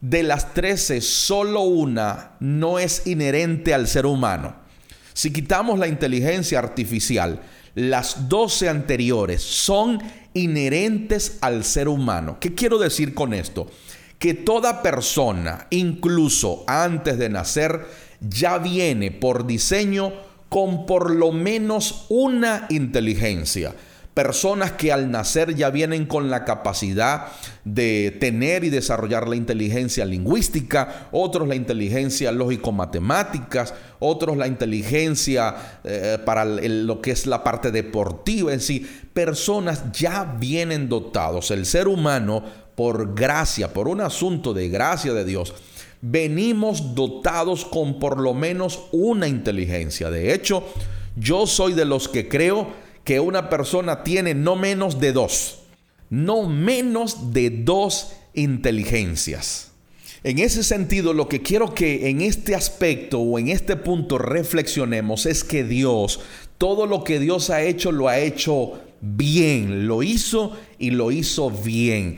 de 0.00 0.24
las 0.24 0.52
13, 0.52 1.00
solo 1.00 1.60
una 1.60 2.32
no 2.40 2.80
es 2.80 3.06
inherente 3.06 3.74
al 3.74 3.86
ser 3.86 4.06
humano. 4.06 4.56
Si 5.12 5.32
quitamos 5.32 5.78
la 5.78 5.86
inteligencia 5.86 6.58
artificial, 6.58 7.40
las 7.74 8.28
12 8.28 8.68
anteriores 8.68 9.42
son 9.42 10.02
inherentes 10.32 11.38
al 11.40 11.64
ser 11.64 11.88
humano. 11.88 12.38
¿Qué 12.40 12.54
quiero 12.54 12.78
decir 12.78 13.14
con 13.14 13.34
esto? 13.34 13.68
Que 14.18 14.34
toda 14.34 14.82
persona, 14.82 15.66
incluso 15.70 16.64
antes 16.66 17.18
de 17.18 17.28
nacer, 17.28 17.86
ya 18.20 18.58
viene 18.58 19.10
por 19.10 19.46
diseño 19.46 20.12
con 20.48 20.86
por 20.86 21.10
lo 21.10 21.32
menos 21.32 22.06
una 22.08 22.66
inteligencia 22.70 23.74
personas 24.14 24.72
que 24.72 24.92
al 24.92 25.10
nacer 25.10 25.56
ya 25.56 25.70
vienen 25.70 26.06
con 26.06 26.30
la 26.30 26.44
capacidad 26.44 27.26
de 27.64 28.16
tener 28.20 28.62
y 28.62 28.70
desarrollar 28.70 29.26
la 29.26 29.34
inteligencia 29.34 30.04
lingüística, 30.04 31.08
otros 31.10 31.48
la 31.48 31.56
inteligencia 31.56 32.30
lógico-matemáticas, 32.30 33.74
otros 33.98 34.36
la 34.36 34.46
inteligencia 34.46 35.80
eh, 35.82 36.18
para 36.24 36.44
lo 36.44 37.00
que 37.00 37.10
es 37.10 37.26
la 37.26 37.42
parte 37.42 37.72
deportiva 37.72 38.52
en 38.52 38.60
sí. 38.60 38.86
Personas 39.12 39.92
ya 39.92 40.36
vienen 40.38 40.88
dotados. 40.88 41.50
El 41.50 41.66
ser 41.66 41.88
humano, 41.88 42.44
por 42.76 43.14
gracia, 43.14 43.72
por 43.72 43.88
un 43.88 44.00
asunto 44.00 44.54
de 44.54 44.68
gracia 44.68 45.12
de 45.12 45.24
Dios, 45.24 45.54
venimos 46.00 46.94
dotados 46.94 47.64
con 47.64 47.98
por 47.98 48.20
lo 48.20 48.32
menos 48.32 48.84
una 48.92 49.26
inteligencia. 49.26 50.10
De 50.10 50.34
hecho, 50.34 50.62
yo 51.16 51.46
soy 51.46 51.72
de 51.72 51.84
los 51.84 52.08
que 52.08 52.28
creo 52.28 52.83
que 53.04 53.20
una 53.20 53.50
persona 53.50 54.02
tiene 54.02 54.34
no 54.34 54.56
menos 54.56 54.98
de 54.98 55.12
dos, 55.12 55.60
no 56.10 56.48
menos 56.48 57.32
de 57.32 57.50
dos 57.50 58.12
inteligencias. 58.34 59.70
En 60.24 60.38
ese 60.38 60.64
sentido, 60.64 61.12
lo 61.12 61.28
que 61.28 61.42
quiero 61.42 61.74
que 61.74 62.08
en 62.08 62.22
este 62.22 62.54
aspecto 62.54 63.20
o 63.20 63.38
en 63.38 63.48
este 63.48 63.76
punto 63.76 64.16
reflexionemos 64.16 65.26
es 65.26 65.44
que 65.44 65.64
Dios, 65.64 66.20
todo 66.56 66.86
lo 66.86 67.04
que 67.04 67.20
Dios 67.20 67.50
ha 67.50 67.62
hecho, 67.62 67.92
lo 67.92 68.08
ha 68.08 68.18
hecho 68.18 68.80
bien, 69.02 69.86
lo 69.86 70.02
hizo 70.02 70.56
y 70.78 70.90
lo 70.92 71.12
hizo 71.12 71.50
bien. 71.50 72.16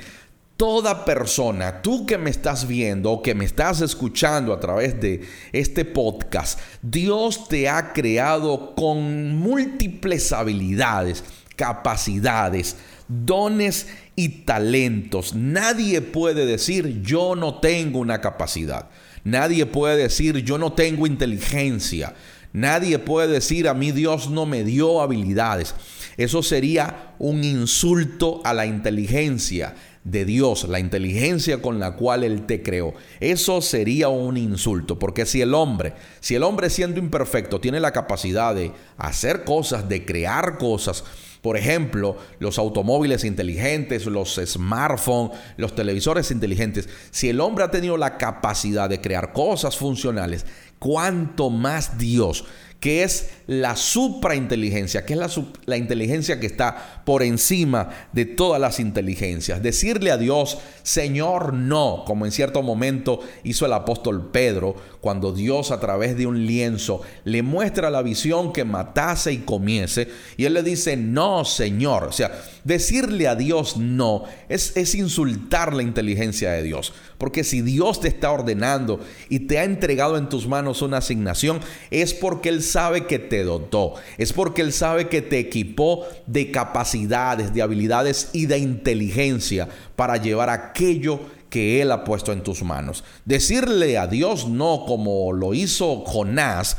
Toda 0.56 1.04
persona, 1.04 1.82
tú 1.82 2.06
que 2.06 2.16
me 2.16 2.30
estás 2.30 2.66
viendo 2.66 3.10
o 3.10 3.22
que 3.22 3.34
me 3.34 3.44
estás 3.44 3.82
escuchando 3.82 4.54
a 4.54 4.60
través 4.60 4.98
de 4.98 5.20
este 5.52 5.84
podcast, 5.84 6.58
Dios 6.80 7.46
te 7.46 7.68
ha 7.68 7.92
creado 7.92 8.74
con 8.74 9.36
múltiples 9.36 10.32
habilidades, 10.32 11.24
capacidades, 11.56 12.76
dones 13.06 13.88
y 14.16 14.30
talentos. 14.46 15.34
Nadie 15.34 16.00
puede 16.00 16.46
decir 16.46 17.02
yo 17.02 17.36
no 17.36 17.60
tengo 17.60 17.98
una 17.98 18.22
capacidad. 18.22 18.88
Nadie 19.24 19.66
puede 19.66 19.98
decir 19.98 20.38
yo 20.38 20.56
no 20.56 20.72
tengo 20.72 21.06
inteligencia. 21.06 22.14
Nadie 22.54 22.98
puede 22.98 23.28
decir 23.28 23.68
a 23.68 23.74
mí 23.74 23.92
Dios 23.92 24.30
no 24.30 24.46
me 24.46 24.64
dio 24.64 25.02
habilidades. 25.02 25.74
Eso 26.16 26.42
sería 26.42 27.12
un 27.18 27.44
insulto 27.44 28.40
a 28.44 28.54
la 28.54 28.64
inteligencia 28.64 29.74
de 30.06 30.24
Dios, 30.24 30.68
la 30.68 30.78
inteligencia 30.78 31.60
con 31.60 31.80
la 31.80 31.96
cual 31.96 32.22
Él 32.22 32.46
te 32.46 32.62
creó. 32.62 32.94
Eso 33.18 33.60
sería 33.60 34.08
un 34.08 34.36
insulto, 34.36 34.98
porque 34.98 35.26
si 35.26 35.42
el 35.42 35.52
hombre, 35.52 35.94
si 36.20 36.36
el 36.36 36.44
hombre 36.44 36.70
siendo 36.70 37.00
imperfecto 37.00 37.60
tiene 37.60 37.80
la 37.80 37.90
capacidad 37.90 38.54
de 38.54 38.72
hacer 38.96 39.42
cosas, 39.42 39.88
de 39.88 40.04
crear 40.06 40.58
cosas, 40.58 41.02
por 41.42 41.56
ejemplo, 41.56 42.16
los 42.38 42.58
automóviles 42.58 43.24
inteligentes, 43.24 44.06
los 44.06 44.40
smartphones, 44.44 45.36
los 45.56 45.74
televisores 45.74 46.30
inteligentes, 46.30 46.88
si 47.10 47.28
el 47.28 47.40
hombre 47.40 47.64
ha 47.64 47.70
tenido 47.70 47.96
la 47.96 48.16
capacidad 48.16 48.88
de 48.88 49.00
crear 49.00 49.32
cosas 49.32 49.76
funcionales, 49.76 50.46
¿cuánto 50.78 51.50
más 51.50 51.98
Dios? 51.98 52.44
Que 52.86 53.02
es 53.02 53.30
la 53.48 53.74
suprainteligencia, 53.74 55.04
que 55.04 55.14
es 55.14 55.40
la, 55.66 55.76
inteligencia 55.76 56.38
que 56.38 56.46
está 56.46 57.02
por 57.04 57.24
encima 57.24 57.88
de 58.12 58.26
todas 58.26 58.60
las 58.60 58.78
inteligencias. 58.78 59.60
Decirle 59.60 60.12
a 60.12 60.16
Dios, 60.16 60.58
Señor, 60.84 61.52
no, 61.52 62.04
como 62.06 62.26
en 62.26 62.30
cierto 62.30 62.62
momento 62.62 63.18
hizo 63.42 63.66
el 63.66 63.72
apóstol 63.72 64.30
Pedro, 64.30 64.76
cuando 65.00 65.32
Dios 65.32 65.72
a 65.72 65.80
través 65.80 66.16
de 66.16 66.28
un 66.28 66.46
lienzo 66.46 67.02
le 67.24 67.42
muestra 67.42 67.90
la 67.90 68.02
visión 68.02 68.52
que 68.52 68.62
matase 68.62 69.32
y 69.32 69.38
comiese, 69.38 70.06
y 70.36 70.44
él 70.44 70.54
le 70.54 70.62
dice, 70.62 70.96
no, 70.96 71.44
Señor. 71.44 72.04
O 72.04 72.12
sea, 72.12 72.40
decirle 72.62 73.26
a 73.26 73.34
Dios 73.34 73.78
no 73.78 74.22
es 74.48 74.94
insultar 74.94 75.74
la 75.74 75.82
inteligencia 75.82 76.52
de 76.52 76.62
Dios. 76.62 76.92
Porque 77.18 77.44
si 77.44 77.62
Dios 77.62 78.00
te 78.00 78.08
está 78.08 78.30
ordenando 78.30 79.00
y 79.28 79.40
te 79.40 79.58
ha 79.58 79.64
entregado 79.64 80.18
en 80.18 80.28
tus 80.28 80.46
manos 80.46 80.82
una 80.82 80.98
asignación, 80.98 81.60
es 81.90 82.14
porque 82.14 82.48
Él 82.48 82.62
sabe 82.62 83.06
que 83.06 83.18
te 83.18 83.44
dotó, 83.44 83.94
es 84.18 84.32
porque 84.32 84.62
Él 84.62 84.72
sabe 84.72 85.08
que 85.08 85.22
te 85.22 85.38
equipó 85.38 86.06
de 86.26 86.50
capacidades, 86.50 87.54
de 87.54 87.62
habilidades 87.62 88.30
y 88.32 88.46
de 88.46 88.58
inteligencia 88.58 89.68
para 89.96 90.16
llevar 90.16 90.50
aquello 90.50 91.20
que 91.50 91.80
Él 91.80 91.92
ha 91.92 92.04
puesto 92.04 92.32
en 92.32 92.42
tus 92.42 92.62
manos. 92.62 93.04
Decirle 93.24 93.98
a 93.98 94.06
Dios 94.06 94.48
no 94.48 94.84
como 94.86 95.32
lo 95.32 95.54
hizo 95.54 96.04
Jonás, 96.04 96.76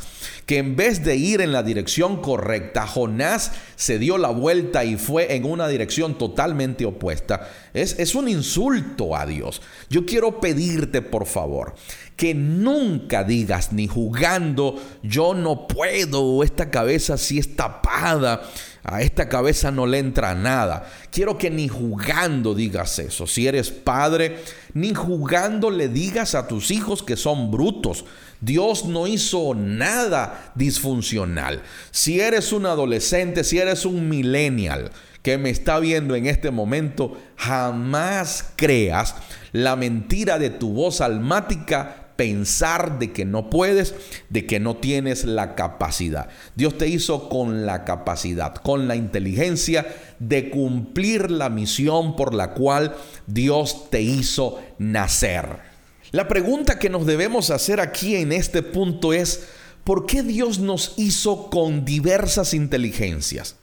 que 0.47 0.59
en 0.59 0.77
vez 0.77 1.03
de 1.03 1.17
ir 1.17 1.41
en 1.41 1.51
la 1.51 1.61
dirección 1.61 2.21
correcta, 2.21 2.87
Jonás 2.87 3.51
se 3.75 3.99
dio 3.99 4.17
la 4.17 4.29
vuelta 4.29 4.85
y 4.85 4.95
fue 4.95 5.35
en 5.35 5.43
una 5.43 5.67
dirección 5.67 6.17
totalmente 6.17 6.85
opuesta. 6.85 7.49
Es, 7.73 7.99
es 7.99 8.15
un 8.15 8.29
insulto 8.29 9.15
a 9.15 9.25
Dios. 9.25 9.61
Yo 9.89 10.05
quiero 10.05 10.39
pedirte, 10.39 11.01
por 11.01 11.25
favor, 11.25 11.75
que 12.15 12.33
nunca 12.33 13.25
digas 13.25 13.73
ni 13.73 13.87
jugando, 13.87 14.81
yo 15.03 15.33
no 15.33 15.67
puedo, 15.67 16.41
esta 16.41 16.71
cabeza 16.71 17.17
sí 17.17 17.39
es 17.39 17.57
tapada 17.57 18.41
a 18.87 19.01
esta 19.01 19.27
cabeza 19.27 19.69
no 19.69 19.85
le 19.85 19.99
entra 19.99 20.33
nada. 20.33 20.89
Quiero 21.11 21.37
que 21.37 21.49
ni 21.49 21.67
jugando 21.67 22.55
digas 22.55 22.99
eso. 22.99 23.27
Si 23.27 23.45
eres 23.45 23.69
padre, 23.69 24.37
ni 24.73 24.93
jugando 24.93 25.69
le 25.69 25.89
digas 25.89 26.35
a 26.35 26.47
tus 26.47 26.71
hijos 26.71 27.03
que 27.03 27.17
son 27.17 27.51
brutos. 27.51 28.05
Dios 28.41 28.85
no 28.85 29.07
hizo 29.07 29.53
nada 29.55 30.51
disfuncional. 30.55 31.61
Si 31.91 32.19
eres 32.19 32.51
un 32.51 32.65
adolescente, 32.65 33.43
si 33.43 33.57
eres 33.59 33.85
un 33.85 34.09
millennial 34.09 34.91
que 35.21 35.37
me 35.37 35.49
está 35.49 35.79
viendo 35.79 36.15
en 36.15 36.27
este 36.27 36.51
momento, 36.51 37.17
jamás 37.35 38.53
creas 38.55 39.15
la 39.51 39.75
mentira 39.75 40.39
de 40.39 40.49
tu 40.49 40.73
voz 40.73 41.01
almática 41.01 42.07
pensar 42.17 42.99
de 42.99 43.13
que 43.13 43.23
no 43.23 43.49
puedes, 43.49 43.95
de 44.29 44.45
que 44.45 44.59
no 44.59 44.75
tienes 44.75 45.23
la 45.23 45.55
capacidad. 45.55 46.27
Dios 46.55 46.77
te 46.77 46.87
hizo 46.87 47.29
con 47.29 47.65
la 47.65 47.85
capacidad, 47.85 48.55
con 48.55 48.87
la 48.87 48.95
inteligencia 48.97 49.87
de 50.19 50.49
cumplir 50.49 51.31
la 51.31 51.49
misión 51.49 52.15
por 52.17 52.33
la 52.33 52.53
cual 52.53 52.95
Dios 53.27 53.89
te 53.89 54.01
hizo 54.01 54.59
nacer. 54.79 55.76
La 56.11 56.27
pregunta 56.27 56.79
que 56.79 56.89
nos 56.89 57.05
debemos 57.05 57.49
hacer 57.49 57.81
aquí 57.81 58.15
en 58.15 58.31
este 58.31 58.63
punto 58.63 59.11
es, 59.11 59.47
¿por 59.83 60.05
qué 60.05 60.23
Dios 60.23 60.59
nos 60.59 60.93
hizo 60.97 61.49
con 61.49 61.83
diversas 61.83 62.53
inteligencias? 62.53 63.55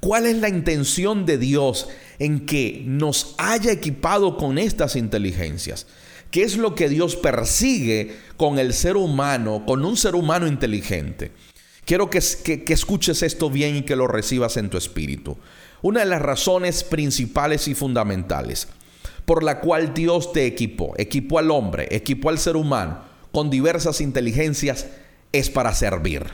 ¿Cuál 0.00 0.26
es 0.26 0.36
la 0.36 0.48
intención 0.48 1.26
de 1.26 1.36
Dios 1.36 1.88
en 2.18 2.46
que 2.46 2.82
nos 2.86 3.34
haya 3.38 3.72
equipado 3.72 4.36
con 4.38 4.58
estas 4.58 4.96
inteligencias? 4.96 5.86
¿Qué 6.30 6.42
es 6.42 6.56
lo 6.56 6.74
que 6.74 6.88
Dios 6.88 7.16
persigue 7.16 8.16
con 8.36 8.58
el 8.58 8.72
ser 8.72 8.96
humano, 8.96 9.64
con 9.66 9.84
un 9.84 9.96
ser 9.96 10.14
humano 10.14 10.46
inteligente? 10.46 11.32
Quiero 11.84 12.10
que, 12.10 12.20
que, 12.20 12.72
escuches 12.72 13.22
esto 13.22 13.48
bien 13.48 13.76
y 13.76 13.82
que 13.82 13.96
lo 13.96 14.08
recibas 14.08 14.56
en 14.56 14.70
tu 14.70 14.76
espíritu. 14.76 15.36
Una 15.82 16.00
de 16.00 16.06
las 16.06 16.20
razones 16.22 16.84
principales 16.84 17.68
y 17.68 17.74
fundamentales 17.74 18.66
por 19.26 19.42
la 19.42 19.60
cual 19.60 19.92
Dios 19.92 20.32
te 20.32 20.46
equipó, 20.46 20.94
equipó 20.96 21.38
al 21.38 21.50
hombre, 21.50 21.88
equipó 21.90 22.30
al 22.30 22.38
ser 22.38 22.56
humano 22.56 23.00
con 23.32 23.50
diversas 23.50 24.00
inteligencias, 24.00 24.86
es 25.32 25.50
para 25.50 25.74
servir. 25.74 26.24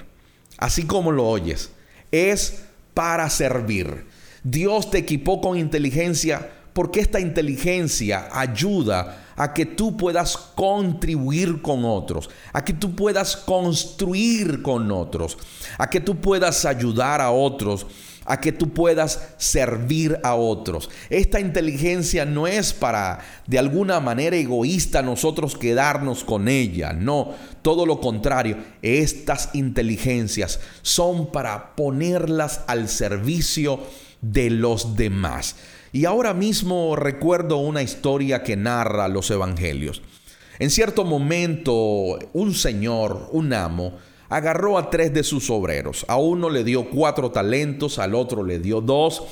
Así 0.58 0.84
como 0.84 1.10
lo 1.10 1.26
oyes, 1.26 1.72
es 2.12 2.62
para 2.94 3.28
servir. 3.30 4.06
Dios 4.44 4.90
te 4.90 4.98
equipó 4.98 5.40
con 5.40 5.58
inteligencia 5.58 6.52
porque 6.72 7.00
esta 7.00 7.18
inteligencia 7.18 8.28
ayuda 8.32 9.26
a 9.36 9.52
que 9.54 9.66
tú 9.66 9.96
puedas 9.96 10.36
contribuir 10.36 11.62
con 11.62 11.84
otros, 11.84 12.30
a 12.52 12.64
que 12.64 12.72
tú 12.72 12.94
puedas 12.94 13.36
construir 13.36 14.62
con 14.62 14.90
otros, 14.92 15.38
a 15.78 15.88
que 15.88 16.00
tú 16.00 16.20
puedas 16.20 16.64
ayudar 16.64 17.20
a 17.20 17.30
otros, 17.30 17.86
a 18.24 18.40
que 18.40 18.52
tú 18.52 18.70
puedas 18.70 19.28
servir 19.36 20.18
a 20.22 20.34
otros. 20.34 20.90
Esta 21.10 21.40
inteligencia 21.40 22.24
no 22.24 22.46
es 22.46 22.72
para 22.72 23.20
de 23.46 23.58
alguna 23.58 24.00
manera 24.00 24.36
egoísta 24.36 25.02
nosotros 25.02 25.56
quedarnos 25.56 26.24
con 26.24 26.48
ella, 26.48 26.92
no, 26.92 27.34
todo 27.62 27.86
lo 27.86 28.00
contrario, 28.00 28.58
estas 28.82 29.50
inteligencias 29.54 30.60
son 30.82 31.30
para 31.30 31.74
ponerlas 31.76 32.62
al 32.66 32.88
servicio 32.88 33.80
de 34.20 34.50
los 34.50 34.96
demás. 34.96 35.56
Y 35.92 36.06
ahora 36.06 36.32
mismo 36.32 36.96
recuerdo 36.96 37.58
una 37.58 37.82
historia 37.82 38.42
que 38.42 38.56
narra 38.56 39.08
los 39.08 39.30
evangelios. 39.30 40.02
En 40.58 40.70
cierto 40.70 41.04
momento, 41.04 42.18
un 42.32 42.54
señor, 42.54 43.28
un 43.32 43.52
amo, 43.52 43.98
agarró 44.32 44.78
a 44.78 44.88
tres 44.88 45.12
de 45.12 45.24
sus 45.24 45.50
obreros. 45.50 46.06
A 46.08 46.16
uno 46.16 46.48
le 46.48 46.64
dio 46.64 46.88
cuatro 46.88 47.30
talentos, 47.30 47.98
al 47.98 48.14
otro 48.14 48.42
le 48.42 48.58
dio 48.58 48.80
dos 48.80 49.24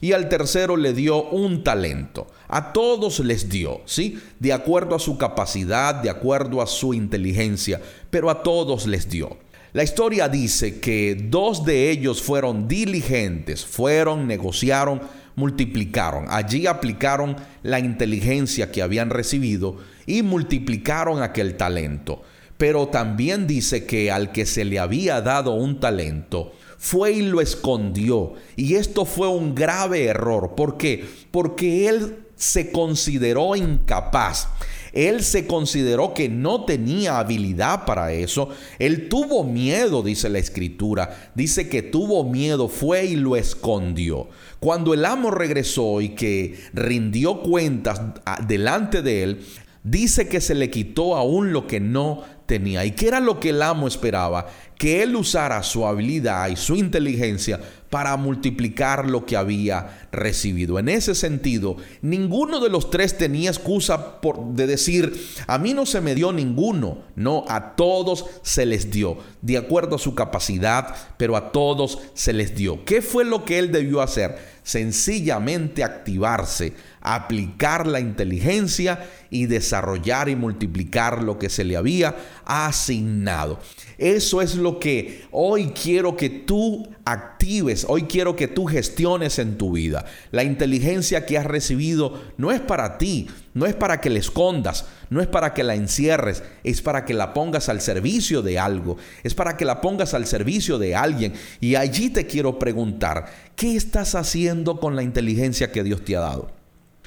y 0.00 0.12
al 0.12 0.28
tercero 0.28 0.76
le 0.76 0.92
dio 0.92 1.24
un 1.30 1.64
talento. 1.64 2.28
A 2.46 2.72
todos 2.72 3.18
les 3.18 3.48
dio, 3.48 3.80
¿sí? 3.84 4.20
De 4.38 4.52
acuerdo 4.52 4.94
a 4.94 5.00
su 5.00 5.18
capacidad, 5.18 5.96
de 5.96 6.08
acuerdo 6.08 6.62
a 6.62 6.68
su 6.68 6.94
inteligencia, 6.94 7.80
pero 8.10 8.30
a 8.30 8.44
todos 8.44 8.86
les 8.86 9.08
dio. 9.08 9.38
La 9.72 9.82
historia 9.82 10.28
dice 10.28 10.78
que 10.78 11.16
dos 11.16 11.64
de 11.64 11.90
ellos 11.90 12.22
fueron 12.22 12.68
diligentes, 12.68 13.66
fueron, 13.66 14.28
negociaron, 14.28 15.00
multiplicaron. 15.34 16.26
Allí 16.28 16.68
aplicaron 16.68 17.34
la 17.64 17.80
inteligencia 17.80 18.70
que 18.70 18.82
habían 18.82 19.10
recibido 19.10 19.78
y 20.06 20.22
multiplicaron 20.22 21.22
aquel 21.22 21.56
talento. 21.56 22.22
Pero 22.56 22.88
también 22.88 23.46
dice 23.46 23.84
que 23.84 24.10
al 24.10 24.32
que 24.32 24.46
se 24.46 24.64
le 24.64 24.78
había 24.78 25.20
dado 25.20 25.54
un 25.54 25.80
talento, 25.80 26.52
fue 26.78 27.12
y 27.12 27.22
lo 27.22 27.40
escondió. 27.40 28.34
Y 28.56 28.74
esto 28.74 29.06
fue 29.06 29.28
un 29.28 29.54
grave 29.54 30.04
error. 30.04 30.54
¿Por 30.54 30.76
qué? 30.76 31.04
Porque 31.30 31.88
él 31.88 32.18
se 32.36 32.70
consideró 32.70 33.56
incapaz. 33.56 34.48
Él 34.92 35.24
se 35.24 35.46
consideró 35.46 36.14
que 36.14 36.28
no 36.28 36.66
tenía 36.66 37.18
habilidad 37.18 37.84
para 37.84 38.12
eso. 38.12 38.50
Él 38.78 39.08
tuvo 39.08 39.42
miedo, 39.42 40.02
dice 40.02 40.28
la 40.28 40.38
escritura. 40.38 41.32
Dice 41.34 41.68
que 41.68 41.82
tuvo 41.82 42.22
miedo, 42.22 42.68
fue 42.68 43.06
y 43.06 43.16
lo 43.16 43.34
escondió. 43.34 44.28
Cuando 44.60 44.94
el 44.94 45.04
amo 45.04 45.30
regresó 45.32 46.00
y 46.00 46.10
que 46.10 46.60
rindió 46.74 47.40
cuentas 47.40 48.00
delante 48.46 49.02
de 49.02 49.22
él, 49.24 49.44
dice 49.84 50.28
que 50.28 50.40
se 50.40 50.54
le 50.56 50.70
quitó 50.70 51.14
aún 51.14 51.52
lo 51.52 51.68
que 51.68 51.78
no 51.78 52.24
tenía. 52.46 52.84
¿Y 52.84 52.92
qué 52.92 53.08
era 53.08 53.20
lo 53.20 53.38
que 53.38 53.50
el 53.50 53.62
amo 53.62 53.86
esperaba? 53.86 54.46
Que 54.76 55.02
él 55.02 55.14
usara 55.14 55.62
su 55.62 55.86
habilidad 55.86 56.48
y 56.48 56.56
su 56.56 56.74
inteligencia 56.74 57.60
para 57.90 58.16
multiplicar 58.16 59.08
lo 59.08 59.24
que 59.24 59.36
había 59.36 60.08
recibido. 60.10 60.78
En 60.78 60.88
ese 60.88 61.14
sentido, 61.14 61.76
ninguno 62.02 62.58
de 62.58 62.70
los 62.70 62.90
tres 62.90 63.16
tenía 63.16 63.50
excusa 63.50 64.20
por, 64.20 64.54
de 64.54 64.66
decir, 64.66 65.14
a 65.46 65.58
mí 65.58 65.74
no 65.74 65.86
se 65.86 66.00
me 66.00 66.14
dio 66.14 66.32
ninguno. 66.32 67.04
No, 67.14 67.44
a 67.46 67.76
todos 67.76 68.24
se 68.42 68.66
les 68.66 68.90
dio, 68.90 69.18
de 69.42 69.58
acuerdo 69.58 69.96
a 69.96 70.00
su 70.00 70.14
capacidad, 70.14 70.94
pero 71.18 71.36
a 71.36 71.52
todos 71.52 72.00
se 72.14 72.32
les 72.32 72.56
dio. 72.56 72.84
¿Qué 72.84 73.00
fue 73.00 73.24
lo 73.24 73.44
que 73.44 73.58
él 73.60 73.70
debió 73.70 74.00
hacer? 74.00 74.53
Sencillamente 74.64 75.84
activarse 75.84 76.74
aplicar 77.04 77.86
la 77.86 78.00
inteligencia 78.00 79.06
y 79.30 79.44
desarrollar 79.46 80.30
y 80.30 80.36
multiplicar 80.36 81.22
lo 81.22 81.38
que 81.38 81.50
se 81.50 81.62
le 81.62 81.76
había 81.76 82.16
asignado. 82.46 83.60
Eso 83.98 84.40
es 84.40 84.56
lo 84.56 84.80
que 84.80 85.26
hoy 85.30 85.68
quiero 85.68 86.16
que 86.16 86.30
tú 86.30 86.88
actives, 87.04 87.84
hoy 87.88 88.04
quiero 88.04 88.34
que 88.34 88.48
tú 88.48 88.64
gestiones 88.64 89.38
en 89.38 89.58
tu 89.58 89.72
vida. 89.72 90.06
La 90.30 90.44
inteligencia 90.44 91.26
que 91.26 91.36
has 91.36 91.44
recibido 91.44 92.22
no 92.38 92.50
es 92.50 92.62
para 92.62 92.96
ti, 92.96 93.28
no 93.54 93.66
es 93.66 93.74
para 93.74 94.00
que 94.00 94.10
la 94.10 94.18
escondas, 94.18 94.84
no 95.10 95.20
es 95.20 95.28
para 95.28 95.54
que 95.54 95.62
la 95.62 95.76
encierres, 95.76 96.42
es 96.64 96.82
para 96.82 97.04
que 97.04 97.14
la 97.14 97.32
pongas 97.32 97.68
al 97.68 97.80
servicio 97.80 98.42
de 98.42 98.58
algo, 98.58 98.96
es 99.22 99.34
para 99.34 99.56
que 99.56 99.64
la 99.64 99.80
pongas 99.80 100.12
al 100.12 100.26
servicio 100.26 100.76
de 100.76 100.96
alguien. 100.96 101.34
Y 101.60 101.76
allí 101.76 102.10
te 102.10 102.26
quiero 102.26 102.58
preguntar, 102.58 103.26
¿qué 103.54 103.76
estás 103.76 104.16
haciendo 104.16 104.80
con 104.80 104.96
la 104.96 105.04
inteligencia 105.04 105.70
que 105.70 105.84
Dios 105.84 106.04
te 106.04 106.16
ha 106.16 106.20
dado? 106.20 106.50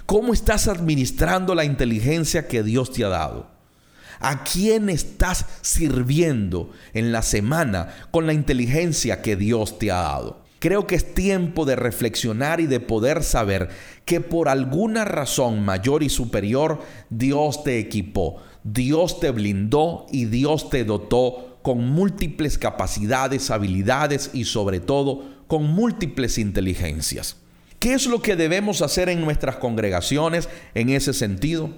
¿Cómo 0.06 0.34
estás 0.34 0.70
administrando 0.70 1.54
la 1.54 1.66
inteligencia 1.66 2.48
que 2.48 2.64
Dios 2.64 2.94
te 2.94 3.04
ha 3.04 3.10
dado? 3.10 3.48
¿A 4.22 4.46
quién 4.46 4.90
estás 4.90 5.46
sirviendo 5.62 6.72
en 6.94 7.12
la 7.12 7.24
semana 7.24 7.94
con 8.10 8.26
la 8.26 8.34
inteligencia 8.34 9.22
que 9.22 9.36
Dios 9.36 9.78
te 9.78 9.92
ha 9.92 9.98
dado? 9.98 10.47
Creo 10.60 10.88
que 10.88 10.96
es 10.96 11.14
tiempo 11.14 11.66
de 11.66 11.76
reflexionar 11.76 12.60
y 12.60 12.66
de 12.66 12.80
poder 12.80 13.24
saber 13.24 13.70
que 14.06 14.22
por 14.22 14.50
alguna 14.50 15.06
razón 15.06 15.64
mayor 15.64 16.02
y 16.02 16.10
superior 16.10 16.82
Dios 17.10 17.64
te 17.64 17.78
equipó, 17.80 18.38
Dios 18.64 19.20
te 19.20 19.32
blindó 19.32 20.08
y 20.12 20.26
Dios 20.26 20.70
te 20.70 20.84
dotó 20.84 21.60
con 21.62 21.88
múltiples 21.88 22.58
capacidades, 22.58 23.52
habilidades 23.52 24.32
y 24.34 24.46
sobre 24.46 24.80
todo 24.80 25.24
con 25.48 25.64
múltiples 25.64 26.38
inteligencias. 26.38 27.38
¿Qué 27.80 27.94
es 27.94 28.08
lo 28.08 28.22
que 28.22 28.36
debemos 28.36 28.82
hacer 28.82 29.10
en 29.10 29.22
nuestras 29.22 29.58
congregaciones 29.58 30.50
en 30.74 30.90
ese 30.90 31.14
sentido? 31.14 31.70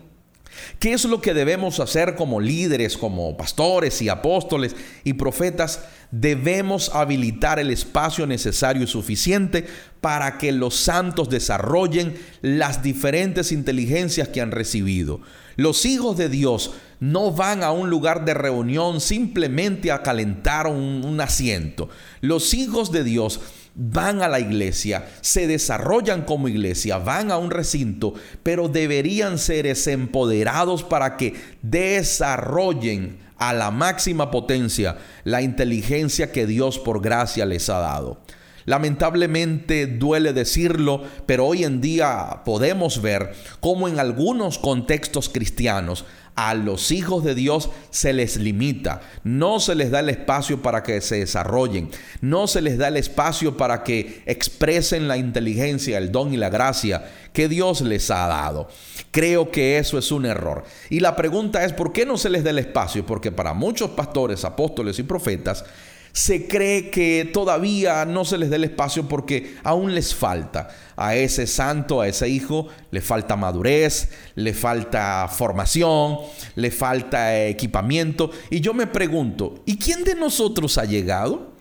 ¿Qué 0.80 0.94
es 0.94 1.06
lo 1.06 1.22
que 1.22 1.34
debemos 1.34 1.80
hacer 1.80 2.16
como 2.16 2.40
líderes, 2.40 2.98
como 2.98 3.36
pastores 3.38 4.02
y 4.02 4.10
apóstoles 4.10 4.76
y 5.04 5.14
profetas? 5.14 5.84
Debemos 6.12 6.90
habilitar 6.94 7.60
el 7.60 7.70
espacio 7.70 8.26
necesario 8.26 8.84
y 8.84 8.88
suficiente 8.88 9.66
para 10.02 10.38
que 10.38 10.52
los 10.52 10.76
santos 10.76 11.30
desarrollen 11.30 12.18
las 12.42 12.82
diferentes 12.82 13.52
inteligencias 13.52 14.30
que 14.30 14.42
han 14.42 14.52
recibido. 14.52 15.22
Los 15.56 15.86
hijos 15.86 16.18
de 16.18 16.30
Dios 16.30 16.72
no 17.00 17.32
van 17.32 17.64
a 17.64 17.72
un 17.72 17.90
lugar 17.90 18.26
de 18.26 18.34
reunión 18.34 19.02
simplemente 19.02 19.92
a 19.92 20.02
calentar 20.02 20.68
un, 20.68 21.04
un 21.06 21.22
asiento. 21.22 21.90
Los 22.22 22.54
hijos 22.54 22.92
de 22.92 23.04
Dios 23.04 23.42
van 23.82 24.22
a 24.22 24.28
la 24.28 24.42
iglesia, 24.42 25.08
se 25.22 25.48
desarrollan 25.48 26.24
como 26.24 26.50
iglesia, 26.50 26.98
van 26.98 27.32
a 27.32 27.38
un 27.38 27.50
recinto, 27.50 28.14
pero 28.44 28.68
deberían 28.68 29.38
ser 29.38 29.66
empoderados 29.68 30.84
para 30.84 31.16
que 31.16 31.36
desarrollen 31.62 33.20
a 33.38 33.54
la 33.54 33.72
máxima 33.72 34.32
potencia 34.32 34.98
la 35.24 35.42
inteligencia 35.42 36.34
que 36.34 36.46
Dios 36.46 36.78
por 36.78 37.02
gracia 37.02 37.46
les 37.46 37.70
ha 37.70 37.80
dado. 37.80 38.20
Lamentablemente 38.66 39.88
duele 39.88 40.34
decirlo, 40.34 41.04
pero 41.26 41.48
hoy 41.48 41.64
en 41.64 41.80
día 41.80 42.42
podemos 42.44 43.02
ver 43.02 43.34
cómo 43.62 43.88
en 43.88 43.98
algunos 43.98 44.60
contextos 44.60 45.30
cristianos 45.30 46.04
a 46.42 46.54
los 46.54 46.92
hijos 46.92 47.26
de 47.26 47.36
Dios 47.36 47.70
se 47.90 48.14
les 48.14 48.38
limita, 48.38 49.02
no 49.26 49.60
se 49.60 49.76
les 49.76 49.92
da 49.92 50.00
el 50.00 50.08
espacio 50.08 50.62
para 50.62 50.84
que 50.84 51.02
se 51.02 51.18
desarrollen, 51.18 51.90
no 52.22 52.48
se 52.48 52.62
les 52.62 52.78
da 52.78 52.88
el 52.88 52.96
espacio 52.96 53.58
para 53.58 53.84
que 53.84 54.24
expresen 54.26 55.10
la 55.10 55.18
inteligencia, 55.18 55.98
el 55.98 56.14
don 56.14 56.34
y 56.34 56.38
la 56.38 56.50
gracia 56.50 57.04
que 57.34 57.50
Dios 57.50 57.82
les 57.82 58.10
ha 58.10 58.28
dado. 58.28 58.70
Creo 59.12 59.52
que 59.52 59.80
eso 59.80 59.98
es 59.98 60.14
un 60.14 60.26
error. 60.26 60.64
Y 60.90 61.02
la 61.02 61.18
pregunta 61.18 61.66
es, 61.66 61.74
¿por 61.74 61.92
qué 61.92 62.06
no 62.06 62.18
se 62.18 62.30
les 62.30 62.46
da 62.46 62.52
el 62.52 62.60
espacio? 62.60 63.06
Porque 63.06 63.34
para 63.34 63.54
muchos 63.54 63.90
pastores, 63.90 64.46
apóstoles 64.46 64.98
y 64.98 65.04
profetas, 65.04 65.66
se 66.12 66.48
cree 66.48 66.90
que 66.90 67.30
todavía 67.32 68.06
no 68.06 68.26
se 68.26 68.38
les 68.38 68.50
dé 68.50 68.58
el 68.58 68.64
espacio 68.66 69.08
porque 69.08 69.56
aún 69.64 69.94
les 69.94 70.14
falta. 70.14 70.70
A 70.96 71.16
ese 71.16 71.48
santo, 71.48 72.02
a 72.02 72.08
ese 72.08 72.28
hijo, 72.28 72.68
le 72.92 73.02
falta 73.02 73.36
madurez, 73.36 74.10
le 74.36 74.54
falta 74.54 75.28
formación, 75.28 76.18
le 76.56 76.72
falta 76.72 77.46
equipamiento. 77.46 78.32
Y 78.50 78.60
yo 78.60 78.74
me 78.74 78.88
pregunto, 78.88 79.64
¿y 79.66 79.78
quién 79.78 80.04
de 80.04 80.16
nosotros 80.16 80.78
ha 80.78 80.86
llegado? 80.86 81.54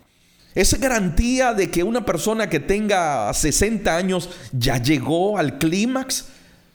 ¿Es 0.54 0.78
garantía 0.80 1.54
de 1.54 1.70
que 1.70 1.84
una 1.84 2.04
persona 2.04 2.48
que 2.48 2.58
tenga 2.58 3.32
60 3.32 3.96
años 3.96 4.28
ya 4.52 4.82
llegó 4.82 5.38
al 5.38 5.58
clímax? 5.58 6.26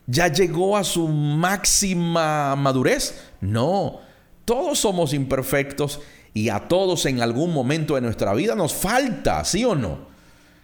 ¿Ya 0.05 0.27
llegó 0.27 0.77
a 0.77 0.83
su 0.83 1.07
máxima 1.07 2.55
madurez? 2.55 3.15
No, 3.41 3.99
todos 4.45 4.79
somos 4.79 5.13
imperfectos 5.13 5.99
y 6.33 6.49
a 6.49 6.67
todos 6.67 7.05
en 7.05 7.21
algún 7.21 7.53
momento 7.53 7.95
de 7.95 8.01
nuestra 8.01 8.33
vida 8.33 8.55
nos 8.55 8.73
falta, 8.73 9.43
¿sí 9.45 9.63
o 9.65 9.75
no? 9.75 10.13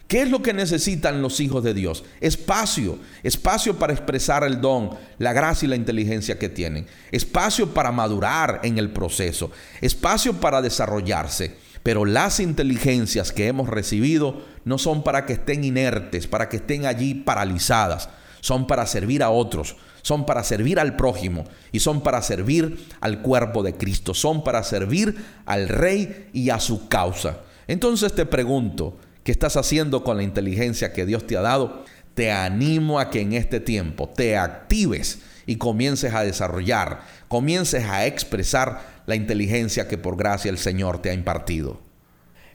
¿Qué 0.07 0.23
es 0.23 0.31
lo 0.31 0.41
que 0.41 0.53
necesitan 0.53 1.21
los 1.21 1.39
hijos 1.39 1.63
de 1.63 1.75
Dios? 1.75 2.03
Espacio, 2.19 2.97
espacio 3.21 3.77
para 3.77 3.93
expresar 3.93 4.43
el 4.43 4.59
don, 4.59 4.89
la 5.19 5.33
gracia 5.33 5.67
y 5.67 5.69
la 5.69 5.75
inteligencia 5.75 6.39
que 6.39 6.49
tienen, 6.49 6.87
espacio 7.11 7.75
para 7.75 7.91
madurar 7.91 8.61
en 8.63 8.79
el 8.79 8.89
proceso, 8.89 9.51
espacio 9.81 10.33
para 10.33 10.63
desarrollarse. 10.63 11.55
Pero 11.83 12.05
las 12.05 12.39
inteligencias 12.39 13.31
que 13.31 13.47
hemos 13.47 13.69
recibido 13.69 14.41
no 14.65 14.79
son 14.79 15.03
para 15.03 15.27
que 15.27 15.33
estén 15.33 15.63
inertes, 15.63 16.25
para 16.25 16.49
que 16.49 16.57
estén 16.57 16.87
allí 16.87 17.13
paralizadas, 17.13 18.09
son 18.41 18.67
para 18.67 18.85
servir 18.85 19.23
a 19.23 19.29
otros, 19.29 19.75
son 20.01 20.25
para 20.25 20.43
servir 20.43 20.79
al 20.79 20.95
prójimo 20.95 21.45
y 21.71 21.79
son 21.79 22.01
para 22.01 22.21
servir 22.21 22.87
al 23.01 23.21
cuerpo 23.21 23.63
de 23.63 23.73
Cristo, 23.73 24.13
son 24.13 24.43
para 24.43 24.63
servir 24.63 25.15
al 25.45 25.67
rey 25.67 26.29
y 26.33 26.49
a 26.49 26.59
su 26.59 26.87
causa. 26.87 27.39
Entonces 27.67 28.13
te 28.13 28.25
pregunto, 28.25 28.97
¿qué 29.23 29.31
estás 29.31 29.57
haciendo 29.57 30.03
con 30.03 30.17
la 30.17 30.23
inteligencia 30.23 30.93
que 30.93 31.05
Dios 31.05 31.27
te 31.27 31.37
ha 31.37 31.41
dado? 31.41 31.83
Te 32.13 32.31
animo 32.31 32.99
a 32.99 33.09
que 33.09 33.21
en 33.21 33.33
este 33.33 33.59
tiempo 33.59 34.09
te 34.09 34.37
actives 34.37 35.19
y 35.45 35.57
comiences 35.57 36.13
a 36.13 36.23
desarrollar, 36.23 37.01
comiences 37.27 37.85
a 37.85 38.05
expresar 38.05 39.01
la 39.05 39.15
inteligencia 39.15 39.87
que 39.87 39.97
por 39.97 40.17
gracia 40.17 40.49
el 40.49 40.57
Señor 40.57 41.01
te 41.01 41.09
ha 41.09 41.13
impartido. 41.13 41.79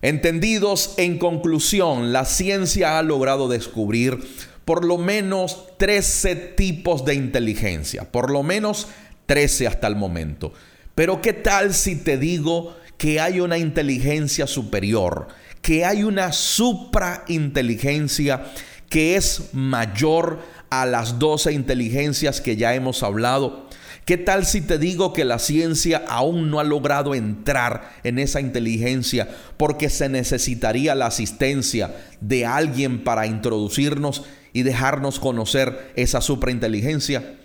Entendidos, 0.02 0.94
en 0.98 1.18
conclusión, 1.18 2.12
la 2.12 2.26
ciencia 2.26 2.98
ha 2.98 3.02
logrado 3.02 3.48
descubrir 3.48 4.18
por 4.64 4.84
lo 4.84 4.98
menos 4.98 5.66
13 5.78 6.36
tipos 6.36 7.04
de 7.04 7.14
inteligencia, 7.14 8.10
por 8.10 8.30
lo 8.30 8.42
menos 8.42 8.88
13 9.26 9.66
hasta 9.66 9.86
el 9.86 9.96
momento. 9.96 10.52
Pero 10.94 11.20
¿qué 11.20 11.32
tal 11.32 11.74
si 11.74 11.96
te 11.96 12.18
digo 12.18 12.76
que 12.96 13.20
hay 13.20 13.40
una 13.40 13.58
inteligencia 13.58 14.46
superior, 14.46 15.26
que 15.60 15.84
hay 15.84 16.04
una 16.04 16.32
suprainteligencia 16.32 18.44
que 18.88 19.16
es 19.16 19.50
mayor 19.52 20.40
a 20.70 20.86
las 20.86 21.18
12 21.18 21.52
inteligencias 21.52 22.40
que 22.40 22.56
ya 22.56 22.74
hemos 22.74 23.02
hablado? 23.02 23.68
¿Qué 24.04 24.18
tal 24.18 24.44
si 24.44 24.60
te 24.60 24.78
digo 24.78 25.14
que 25.14 25.24
la 25.24 25.38
ciencia 25.38 26.04
aún 26.08 26.50
no 26.50 26.60
ha 26.60 26.64
logrado 26.64 27.14
entrar 27.14 27.90
en 28.04 28.18
esa 28.18 28.40
inteligencia 28.40 29.28
porque 29.56 29.88
se 29.88 30.10
necesitaría 30.10 30.94
la 30.94 31.06
asistencia 31.06 31.96
de 32.20 32.44
alguien 32.44 33.02
para 33.02 33.26
introducirnos 33.26 34.24
y 34.54 34.62
dejarnos 34.62 35.20
conocer 35.20 35.92
esa 35.96 36.22
suprainteligencia? 36.22 37.36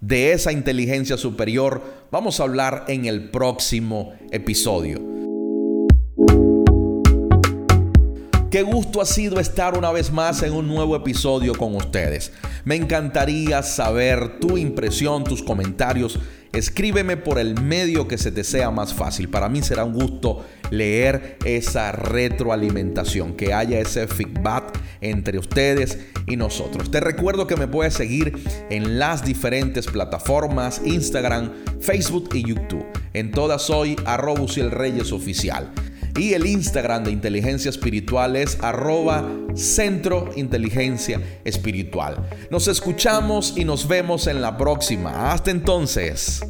De 0.00 0.32
esa 0.32 0.50
inteligencia 0.50 1.16
superior 1.16 2.04
vamos 2.10 2.40
a 2.40 2.42
hablar 2.42 2.86
en 2.88 3.04
el 3.04 3.30
próximo 3.30 4.14
episodio. 4.32 5.00
Qué 8.54 8.62
gusto 8.62 9.00
ha 9.00 9.04
sido 9.04 9.40
estar 9.40 9.76
una 9.76 9.90
vez 9.90 10.12
más 10.12 10.44
en 10.44 10.52
un 10.52 10.68
nuevo 10.68 10.94
episodio 10.94 11.56
con 11.56 11.74
ustedes. 11.74 12.30
Me 12.64 12.76
encantaría 12.76 13.64
saber 13.64 14.38
tu 14.38 14.56
impresión, 14.56 15.24
tus 15.24 15.42
comentarios. 15.42 16.20
Escríbeme 16.52 17.16
por 17.16 17.40
el 17.40 17.60
medio 17.60 18.06
que 18.06 18.16
se 18.16 18.30
te 18.30 18.44
sea 18.44 18.70
más 18.70 18.94
fácil. 18.94 19.28
Para 19.28 19.48
mí 19.48 19.60
será 19.60 19.82
un 19.82 19.92
gusto 19.92 20.46
leer 20.70 21.36
esa 21.44 21.90
retroalimentación, 21.90 23.34
que 23.34 23.52
haya 23.52 23.80
ese 23.80 24.06
feedback 24.06 24.78
entre 25.00 25.40
ustedes 25.40 25.98
y 26.28 26.36
nosotros. 26.36 26.92
Te 26.92 27.00
recuerdo 27.00 27.48
que 27.48 27.56
me 27.56 27.66
puedes 27.66 27.94
seguir 27.94 28.40
en 28.70 29.00
las 29.00 29.24
diferentes 29.24 29.88
plataformas, 29.88 30.80
Instagram, 30.84 31.50
Facebook 31.80 32.28
y 32.34 32.46
YouTube. 32.46 32.86
En 33.14 33.32
todas 33.32 33.62
soy 33.62 33.96
arroba 34.04 34.46
Reyes 34.70 35.10
Oficial. 35.10 35.72
Y 36.16 36.34
el 36.34 36.46
Instagram 36.46 37.04
de 37.04 37.10
Inteligencia 37.10 37.68
Espiritual 37.68 38.36
es 38.36 38.58
arroba 38.62 39.28
Centro 39.54 40.30
Inteligencia 40.36 41.20
Espiritual. 41.44 42.28
Nos 42.50 42.68
escuchamos 42.68 43.54
y 43.56 43.64
nos 43.64 43.88
vemos 43.88 44.28
en 44.28 44.40
la 44.40 44.56
próxima. 44.56 45.32
Hasta 45.32 45.50
entonces. 45.50 46.40